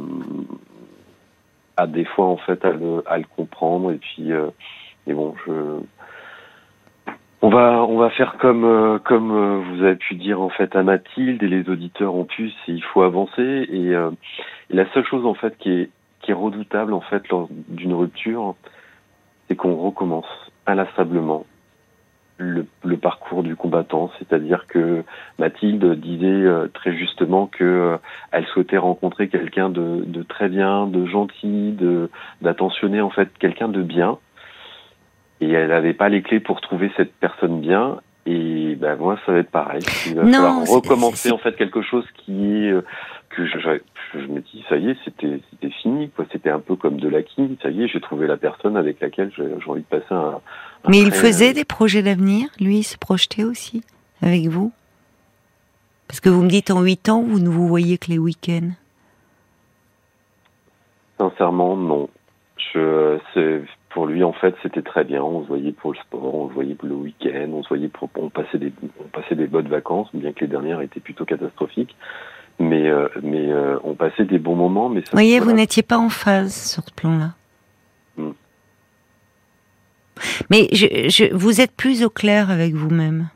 à 1.78 1.86
des 1.86 2.04
fois 2.04 2.26
en 2.26 2.36
fait 2.36 2.64
à 2.64 2.70
le, 2.70 3.02
à 3.06 3.18
le 3.18 3.24
comprendre 3.36 3.92
et 3.92 3.98
puis 3.98 4.32
euh, 4.32 4.48
et 5.06 5.14
bon 5.14 5.34
je 5.46 5.52
on 7.40 7.50
va 7.50 7.84
on 7.84 7.98
va 7.98 8.10
faire 8.10 8.36
comme 8.38 8.64
euh, 8.64 8.98
comme 8.98 9.30
euh, 9.30 9.60
vous 9.60 9.84
avez 9.84 9.94
pu 9.94 10.16
dire 10.16 10.40
en 10.40 10.48
fait 10.48 10.74
à 10.74 10.82
Mathilde 10.82 11.42
et 11.42 11.48
les 11.48 11.68
auditeurs 11.68 12.14
ont 12.14 12.24
pu 12.24 12.50
c'est 12.66 12.72
il 12.72 12.82
faut 12.82 13.02
avancer 13.02 13.66
et, 13.70 13.90
et, 13.90 14.10
la 14.70 14.92
seule 14.92 15.06
chose 15.06 15.24
en 15.24 15.34
fait 15.34 15.56
qui 15.58 15.70
est 15.70 15.90
qui 16.20 16.32
est 16.32 16.34
redoutable 16.34 16.92
en 16.92 17.00
fait 17.00 17.28
lors 17.28 17.48
d'une 17.68 17.94
rupture 17.94 18.56
c'est 19.46 19.54
qu'on 19.54 19.76
recommence 19.76 20.26
inlassablement 20.66 21.46
le, 22.38 22.66
le, 22.84 22.96
parcours 22.96 23.42
du 23.42 23.56
combattant, 23.56 24.10
c'est-à-dire 24.18 24.66
que 24.68 25.02
Mathilde 25.38 25.94
disait 26.00 26.26
euh, 26.26 26.68
très 26.72 26.96
justement 26.96 27.46
que 27.46 27.64
euh, 27.64 27.96
elle 28.30 28.46
souhaitait 28.46 28.78
rencontrer 28.78 29.28
quelqu'un 29.28 29.68
de, 29.68 30.04
de, 30.06 30.22
très 30.22 30.48
bien, 30.48 30.86
de 30.86 31.04
gentil, 31.06 31.72
de 31.72 32.10
d'attentionné 32.40 33.00
en 33.00 33.10
fait, 33.10 33.28
quelqu'un 33.38 33.68
de 33.68 33.82
bien, 33.82 34.18
et 35.40 35.50
elle 35.50 35.68
n'avait 35.68 35.94
pas 35.94 36.08
les 36.08 36.22
clés 36.22 36.40
pour 36.40 36.60
trouver 36.60 36.90
cette 36.96 37.12
personne 37.14 37.60
bien. 37.60 38.00
Et 38.26 38.76
ben 38.76 38.96
moi, 38.96 39.18
ça 39.24 39.32
va 39.32 39.38
être 39.38 39.50
pareil. 39.50 39.82
Il 40.06 40.14
va 40.14 40.22
Non, 40.24 40.32
falloir 40.32 40.66
recommencer 40.68 41.32
en 41.32 41.38
fait 41.38 41.56
quelque 41.56 41.80
chose 41.80 42.04
qui 42.14 42.56
est 42.56 42.70
euh, 42.70 42.82
que 43.30 43.46
je, 43.46 43.58
je, 43.58 43.70
je 44.20 44.26
me 44.26 44.40
dis 44.40 44.64
ça 44.68 44.76
y 44.76 44.90
est, 44.90 44.96
c'était 45.04 45.40
c'était 45.50 45.72
fini 45.72 46.10
quoi. 46.10 46.26
C'était 46.30 46.50
un 46.50 46.60
peu 46.60 46.76
comme 46.76 47.00
de 47.00 47.08
l'acquis. 47.08 47.58
Ça 47.62 47.70
y 47.70 47.82
est, 47.84 47.88
j'ai 47.88 48.00
trouvé 48.00 48.26
la 48.26 48.36
personne 48.36 48.76
avec 48.76 49.00
laquelle 49.00 49.32
j'ai 49.34 49.70
envie 49.70 49.80
de 49.80 49.86
passer 49.86 50.12
un. 50.12 50.40
Mais 50.86 50.98
il 51.00 51.12
faisait 51.12 51.50
euh, 51.50 51.54
des 51.54 51.64
projets 51.64 52.02
d'avenir, 52.02 52.48
lui, 52.60 52.78
il 52.78 52.84
se 52.84 52.96
projetait 52.96 53.44
aussi 53.44 53.82
avec 54.22 54.46
vous? 54.46 54.72
Parce 56.06 56.20
que 56.20 56.28
vous 56.28 56.42
me 56.42 56.48
dites 56.48 56.70
en 56.70 56.80
huit 56.82 57.08
ans, 57.08 57.22
vous 57.22 57.38
ne 57.38 57.48
vous 57.48 57.66
voyez 57.68 57.98
que 57.98 58.10
les 58.10 58.18
week-ends. 58.18 58.70
Sincèrement, 61.18 61.76
non. 61.76 62.08
Je, 62.72 63.18
pour 63.90 64.06
lui, 64.06 64.22
en 64.24 64.32
fait, 64.32 64.54
c'était 64.62 64.82
très 64.82 65.04
bien. 65.04 65.22
On 65.22 65.42
se 65.42 65.48
voyait 65.48 65.72
pour 65.72 65.92
le 65.92 65.98
sport, 65.98 66.34
on 66.34 66.48
se 66.48 66.54
voyait 66.54 66.74
pour 66.74 66.88
le 66.88 66.94
week-end, 66.94 67.48
on 67.52 67.62
se 67.62 67.68
voyait 67.68 67.88
pour, 67.88 68.08
on 68.16 68.30
passait 68.30 68.58
des, 68.58 68.72
on 69.00 69.08
passait 69.08 69.34
des 69.34 69.46
bonnes 69.46 69.68
vacances, 69.68 70.08
bien 70.14 70.32
que 70.32 70.40
les 70.40 70.46
dernières 70.46 70.80
étaient 70.80 71.00
plutôt 71.00 71.24
catastrophiques. 71.24 71.96
Mais, 72.60 72.88
euh, 72.88 73.08
mais 73.22 73.50
euh, 73.52 73.78
on 73.84 73.94
passait 73.94 74.24
des 74.24 74.38
bons 74.38 74.56
moments. 74.56 74.88
Mais 74.88 75.02
ça, 75.02 75.10
voyez, 75.12 75.40
vous 75.40 75.52
n'étiez 75.52 75.82
pas 75.82 75.98
en 75.98 76.08
phase 76.08 76.54
sur 76.54 76.82
ce 76.84 76.92
plan-là. 76.92 77.34
Mais 80.50 80.68
je, 80.72 80.86
je, 81.08 81.34
vous 81.34 81.60
êtes 81.60 81.72
plus 81.72 82.02
au 82.04 82.10
clair 82.10 82.50
avec 82.50 82.74
vous-même. 82.74 83.28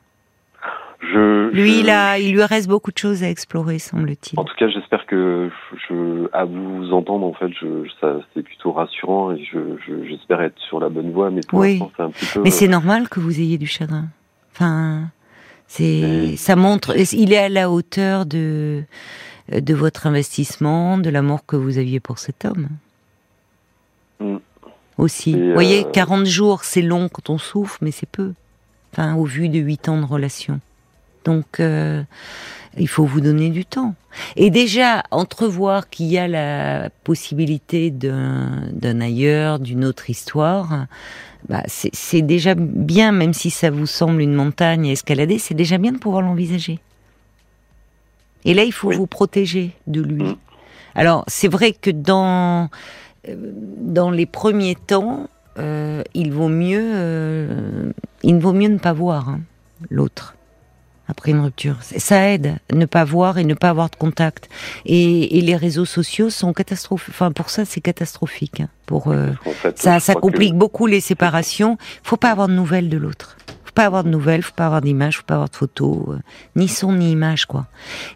je, 1.00 1.50
Lui, 1.50 1.80
il, 1.80 1.90
a, 1.90 2.18
il 2.18 2.32
lui 2.32 2.42
reste 2.44 2.68
beaucoup 2.68 2.92
de 2.92 2.98
choses 2.98 3.22
à 3.22 3.28
explorer, 3.30 3.78
semble-t-il. 3.78 4.38
En 4.38 4.44
tout 4.44 4.54
cas, 4.56 4.68
j'espère 4.68 5.04
que 5.06 5.50
je, 5.88 6.28
à 6.32 6.44
vous 6.44 6.92
entendre, 6.92 7.26
en 7.26 7.32
fait, 7.34 7.50
je, 7.60 7.88
ça, 8.00 8.18
c'est 8.34 8.42
plutôt 8.42 8.72
rassurant 8.72 9.32
et 9.32 9.44
je, 9.44 9.58
je- 9.86 10.04
j'espère 10.08 10.40
être 10.42 10.58
sur 10.68 10.78
la 10.80 10.88
bonne 10.88 11.10
voie. 11.12 11.30
Mais 11.30 11.40
pour 11.48 11.58
Oui. 11.60 11.72
l'instant, 11.78 11.92
c'est 11.96 12.02
un 12.04 12.10
petit 12.10 12.26
peu. 12.32 12.40
Mais 12.42 12.50
c'est 12.50 12.68
normal 12.68 13.08
que 13.08 13.20
vous 13.20 13.40
ayez 13.40 13.58
du 13.58 13.66
chagrin. 13.66 14.06
Enfin, 14.54 15.08
c'est, 15.66 16.36
ça 16.36 16.54
montre, 16.56 16.94
il 17.14 17.32
est 17.32 17.38
à 17.38 17.48
la 17.48 17.70
hauteur 17.70 18.26
de, 18.26 18.82
de 19.50 19.74
votre 19.74 20.06
investissement, 20.06 20.98
de 20.98 21.08
l'amour 21.10 21.46
que 21.46 21.56
vous 21.56 21.78
aviez 21.78 21.98
pour 22.00 22.18
cet 22.18 22.44
homme. 22.44 22.68
Mm. 24.20 24.36
Aussi. 24.98 25.32
Et, 25.32 25.48
vous 25.48 25.52
voyez, 25.52 25.84
euh, 25.86 25.90
40 25.90 26.26
jours, 26.26 26.64
c'est 26.64 26.82
long 26.82 27.08
quand 27.08 27.30
on 27.30 27.38
souffre, 27.38 27.78
mais 27.80 27.90
c'est 27.90 28.08
peu. 28.08 28.32
Enfin, 28.92 29.14
au 29.14 29.24
vu 29.24 29.48
de 29.48 29.58
8 29.58 29.88
ans 29.88 29.98
de 30.00 30.04
relation. 30.04 30.60
Donc, 31.24 31.60
euh, 31.60 32.02
il 32.76 32.88
faut 32.88 33.04
vous 33.04 33.20
donner 33.20 33.50
du 33.50 33.64
temps. 33.64 33.94
Et 34.36 34.50
déjà, 34.50 35.02
entrevoir 35.10 35.88
qu'il 35.88 36.06
y 36.06 36.18
a 36.18 36.28
la 36.28 36.90
possibilité 37.04 37.90
d'un 37.90 39.00
ailleurs, 39.00 39.58
d'une 39.58 39.84
autre 39.84 40.10
histoire, 40.10 40.86
bah, 41.48 41.62
c'est 41.66 42.22
déjà 42.22 42.54
bien, 42.54 43.12
même 43.12 43.32
si 43.32 43.50
ça 43.50 43.70
vous 43.70 43.86
semble 43.86 44.20
une 44.20 44.34
montagne 44.34 44.88
à 44.88 44.92
escalader, 44.92 45.38
c'est 45.38 45.54
déjà 45.54 45.78
bien 45.78 45.92
de 45.92 45.98
pouvoir 45.98 46.22
l'envisager. 46.22 46.78
Et 48.44 48.54
là, 48.54 48.64
il 48.64 48.72
faut 48.72 48.88
Oui. 48.88 48.96
vous 48.96 49.06
protéger 49.06 49.70
de 49.86 50.02
lui. 50.02 50.22
Mm. 50.24 50.36
Alors, 50.94 51.24
c'est 51.26 51.48
vrai 51.48 51.72
que 51.72 51.90
dans, 51.90 52.64
euh, 52.64 52.66
dans 53.28 54.10
les 54.10 54.26
premiers 54.26 54.74
temps, 54.74 55.28
euh, 55.58 56.02
il 56.14 56.32
vaut 56.32 56.48
mieux, 56.48 56.80
euh, 56.94 57.92
il 58.22 58.36
vaut 58.38 58.52
mieux 58.52 58.68
ne 58.68 58.78
pas 58.78 58.92
voir 58.92 59.28
hein, 59.28 59.40
l'autre 59.90 60.34
après 61.08 61.32
une 61.32 61.40
rupture. 61.40 61.76
Ça 61.82 62.30
aide, 62.30 62.56
ne 62.72 62.86
pas 62.86 63.04
voir 63.04 63.36
et 63.36 63.44
ne 63.44 63.52
pas 63.54 63.68
avoir 63.68 63.90
de 63.90 63.96
contact. 63.96 64.48
Et, 64.86 65.36
et 65.36 65.40
les 65.42 65.56
réseaux 65.56 65.84
sociaux 65.84 66.30
sont 66.30 66.52
catastrophiques. 66.54 67.10
Enfin, 67.10 67.32
pour 67.32 67.50
ça, 67.50 67.64
c'est 67.66 67.80
catastrophique. 67.82 68.60
hein, 68.60 68.68
pour 68.86 69.08
euh, 69.08 69.30
En 69.44 69.50
fait, 69.50 69.78
ça, 69.78 70.00
ça 70.00 70.14
que- 70.14 70.20
complique 70.20 70.54
beaucoup 70.54 70.86
les 70.86 71.00
séparations. 71.00 71.76
Faut 72.02 72.16
pas 72.16 72.30
avoir 72.30 72.48
de 72.48 72.54
nouvelles 72.54 72.88
de 72.88 72.96
l'autre. 72.96 73.36
Faut 73.72 73.76
pas 73.76 73.86
avoir 73.86 74.04
de 74.04 74.10
nouvelles, 74.10 74.42
faut 74.42 74.52
pas 74.54 74.66
avoir 74.66 74.82
d'image, 74.82 75.16
faut 75.16 75.22
pas 75.26 75.34
avoir 75.34 75.48
de 75.48 75.56
photos, 75.56 76.04
euh, 76.10 76.18
ni 76.56 76.68
son 76.68 76.92
ni 76.92 77.12
image 77.12 77.46
quoi. 77.46 77.68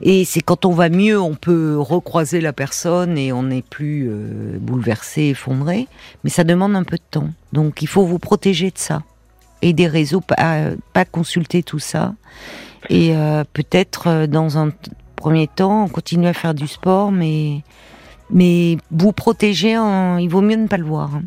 Et 0.02 0.26
c'est 0.26 0.42
quand 0.42 0.66
on 0.66 0.72
va 0.72 0.90
mieux, 0.90 1.18
on 1.18 1.34
peut 1.34 1.78
recroiser 1.78 2.42
la 2.42 2.52
personne 2.52 3.16
et 3.16 3.32
on 3.32 3.44
n'est 3.44 3.62
plus 3.62 4.06
euh, 4.10 4.58
bouleversé, 4.60 5.22
effondré. 5.28 5.88
Mais 6.24 6.30
ça 6.30 6.44
demande 6.44 6.76
un 6.76 6.82
peu 6.84 6.98
de 6.98 7.02
temps. 7.10 7.30
Donc 7.54 7.80
il 7.80 7.88
faut 7.88 8.04
vous 8.04 8.18
protéger 8.18 8.70
de 8.70 8.76
ça 8.76 9.02
et 9.62 9.72
des 9.72 9.86
réseaux, 9.86 10.20
pas, 10.20 10.72
pas 10.92 11.06
consulter 11.06 11.62
tout 11.62 11.78
ça. 11.78 12.12
Et 12.90 13.16
euh, 13.16 13.42
peut-être 13.50 14.08
euh, 14.08 14.26
dans 14.26 14.58
un 14.58 14.70
premier 15.16 15.48
temps, 15.48 15.88
continuer 15.88 16.28
à 16.28 16.34
faire 16.34 16.52
du 16.54 16.66
sport, 16.68 17.12
mais 17.12 17.62
mais 18.28 18.76
vous 18.90 19.12
protéger, 19.12 19.72
il 20.20 20.28
vaut 20.28 20.42
mieux 20.42 20.56
ne 20.56 20.66
pas 20.66 20.76
le 20.76 20.84
voir. 20.84 21.14
hein. 21.14 21.22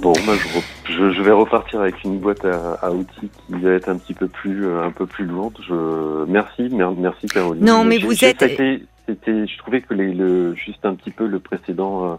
Bon, 0.00 0.12
moi, 0.24 0.34
je, 0.86 0.92
je, 0.92 1.10
je 1.12 1.22
vais 1.22 1.30
repartir 1.30 1.80
avec 1.80 2.02
une 2.04 2.18
boîte 2.18 2.44
à, 2.44 2.74
à 2.82 2.90
outils 2.90 3.30
qui 3.46 3.54
va 3.60 3.70
être 3.70 3.88
un 3.88 3.96
petit 3.96 4.14
peu 4.14 4.28
plus, 4.28 4.66
euh, 4.66 4.82
un 4.82 4.90
peu 4.90 5.06
plus 5.06 5.24
lourde. 5.24 5.56
Je, 5.66 6.24
merci, 6.26 6.62
mer- 6.70 6.92
merci 6.92 7.28
Caroline. 7.28 7.64
Non, 7.64 7.84
mais 7.84 7.98
vous 7.98 8.12
êtes- 8.12 8.38
c'était, 9.06 9.46
je 9.46 9.58
trouvais 9.58 9.82
que 9.82 9.94
les, 9.94 10.12
le, 10.12 10.54
juste 10.54 10.84
un 10.84 10.94
petit 10.94 11.10
peu 11.10 11.26
le 11.26 11.38
précédent, 11.38 12.04
euh, 12.12 12.16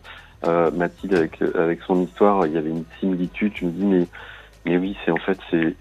euh, 0.47 0.71
Mathilde 0.71 1.15
avec, 1.15 1.41
avec 1.55 1.81
son 1.81 2.01
histoire, 2.03 2.45
il 2.47 2.53
y 2.53 2.57
avait 2.57 2.69
une 2.69 2.85
similitude. 2.99 3.53
Je 3.55 3.65
me 3.65 3.71
dis, 3.71 3.85
mais, 3.85 4.05
mais 4.65 4.77
oui, 4.77 4.95
c'est 5.03 5.11
en 5.11 5.17
fait, 5.17 5.37
c'est, 5.51 5.75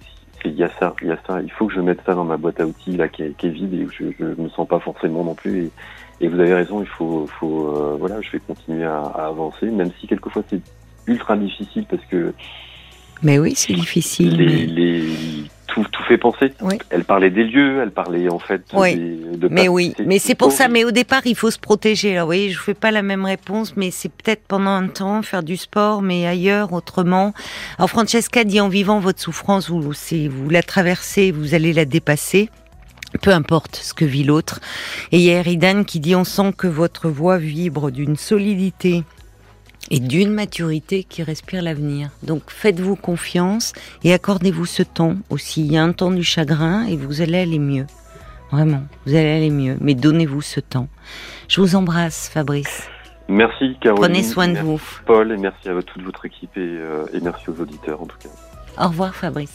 il 0.47 0.55
y 0.55 0.65
a 0.65 0.71
ça, 0.81 0.95
il 1.01 1.09
y 1.09 1.13
a 1.13 1.19
ça. 1.27 1.41
Il 1.43 1.51
faut 1.53 1.67
que 1.67 1.75
je 1.75 1.81
mette 1.81 2.01
ça 2.05 2.15
dans 2.15 2.25
ma 2.25 2.37
boîte 2.37 2.61
à 2.61 2.67
outils 2.67 2.97
là, 2.97 3.09
qui 3.09 3.23
est, 3.23 3.37
qui 3.37 3.47
est 3.47 3.51
vide 3.51 3.73
et 3.75 3.85
où 3.85 3.91
je, 3.91 4.05
je 4.19 4.25
me 4.43 4.49
sens 4.49 4.67
pas 4.67 4.81
forcément 4.81 5.25
non 5.25 5.35
plus. 5.35 5.67
Et, 5.67 5.73
et 6.21 6.29
vous 6.29 6.39
avez 6.41 6.55
raison, 6.55 6.81
il 6.81 6.89
faut, 6.89 7.27
faut, 7.39 7.69
euh, 7.69 7.97
voilà, 7.99 8.21
je 8.21 8.31
vais 8.33 8.41
continuer 8.41 8.85
à, 8.85 8.99
à 9.01 9.27
avancer, 9.27 9.67
même 9.67 9.91
si 10.01 10.07
quelquefois 10.07 10.43
c'est 10.51 10.61
ultra 11.07 11.37
difficile 11.37 11.85
parce 11.89 12.03
que 12.11 12.33
Mais 13.23 13.39
oui, 13.39 13.55
c'est 13.57 13.73
difficile. 13.75 14.37
les, 14.37 14.47
mais- 14.47 14.67
les, 14.67 15.05
tout, 15.67 15.85
tout 15.91 16.03
fait 16.05 16.19
penser. 16.19 16.53
Oui. 16.61 16.75
Elle 16.91 17.05
parlait 17.05 17.31
des 17.31 17.43
lieux, 17.45 17.81
elle 17.83 17.91
parlait 17.91 18.29
en 18.29 18.39
fait 18.39 18.63
Oui. 18.75 18.95
des, 18.95 19.37
de 19.39 19.49
Mais 19.49 19.67
oui, 19.69 19.93
mais 20.07 20.19
c'est 20.21 20.35
pour 20.37 20.53
ça. 20.53 20.69
Mais 20.69 20.85
au 20.85 20.91
départ, 20.93 21.23
il 21.27 21.35
faut 21.35 21.51
se 21.51 21.59
protéger. 21.59 22.13
Alors, 22.13 22.27
vous 22.27 22.29
voyez, 22.29 22.51
je 22.51 22.59
fais 22.61 22.75
pas 22.75 22.91
la 22.93 23.03
même 23.03 23.25
réponse, 23.25 23.77
mais 23.77 23.91
c'est 23.91 24.11
peut-être 24.11 24.43
pendant 24.47 24.71
un 24.71 24.87
temps 24.89 25.23
faire 25.23 25.43
du 25.43 25.57
sport, 25.57 26.01
mais 26.03 26.27
ailleurs, 26.27 26.73
autrement. 26.73 27.35
Alors, 27.79 27.91
Francesca 27.91 28.45
dit 28.45 28.61
en 28.61 28.69
vivant 28.69 29.01
votre 29.01 29.21
souffrance, 29.21 29.69
vous, 29.69 29.81
vous 29.81 30.51
la 30.51 30.63
traversez, 30.63 31.33
vous 31.33 31.55
allez 31.55 31.73
la 31.73 31.85
dépasser. 31.87 32.51
Peu 33.23 33.31
importe 33.31 33.77
ce 33.77 33.95
que 33.95 34.05
vit 34.05 34.25
l'autre. 34.25 34.61
Et 35.13 35.19
il 35.19 35.23
y 35.23 35.31
a 35.31 35.39
Eridan 35.39 35.85
qui 35.85 35.99
dit 36.01 36.15
on 36.17 36.25
sent 36.25 36.53
que 36.57 36.67
votre 36.67 37.09
voix 37.09 37.39
vibre 37.39 37.91
d'une 37.93 38.17
solidité 38.17 39.05
et 39.91 40.01
d'une 40.01 40.33
maturité 40.33 41.05
qui 41.05 41.23
respire 41.23 41.63
l'avenir. 41.63 42.11
Donc 42.23 42.43
faites-vous 42.49 42.97
confiance 42.97 43.73
et 44.03 44.13
accordez-vous 44.13 44.67
ce 44.67 44.83
temps 44.83 45.17
aussi. 45.31 45.65
Il 45.65 45.73
y 45.73 45.77
a 45.77 45.83
un 45.83 45.93
temps 45.93 46.11
du 46.11 46.25
chagrin 46.25 46.87
et 46.87 46.97
vous 46.97 47.21
allez 47.21 47.39
aller 47.39 47.59
mieux. 47.59 47.87
Vraiment, 48.51 48.85
vous 49.07 49.15
allez 49.15 49.31
aller 49.31 49.51
mieux. 49.51 49.77
Mais 49.81 49.95
donnez-vous 49.95 50.43
ce 50.43 50.61
temps. 50.61 50.89
Je 51.49 51.61
vous 51.61 51.77
embrasse, 51.77 52.29
Fabrice. 52.29 52.89
Merci 53.29 53.77
Caroline. 53.81 54.03
Prenez 54.03 54.23
soin 54.23 54.49
de 54.49 54.59
vous. 54.59 54.81
Paul 55.07 55.33
et 55.33 55.37
merci 55.37 55.69
à 55.69 55.83
toute 55.83 56.03
votre 56.03 56.27
équipe 56.27 56.57
et, 56.57 56.61
euh, 56.61 57.07
et 57.13 57.21
merci 57.21 57.49
aux 57.49 57.61
auditeurs 57.61 58.03
en 58.03 58.07
tout 58.07 58.19
cas. 58.19 58.29
Au 58.83 58.89
revoir, 58.89 59.15
Fabrice. 59.15 59.53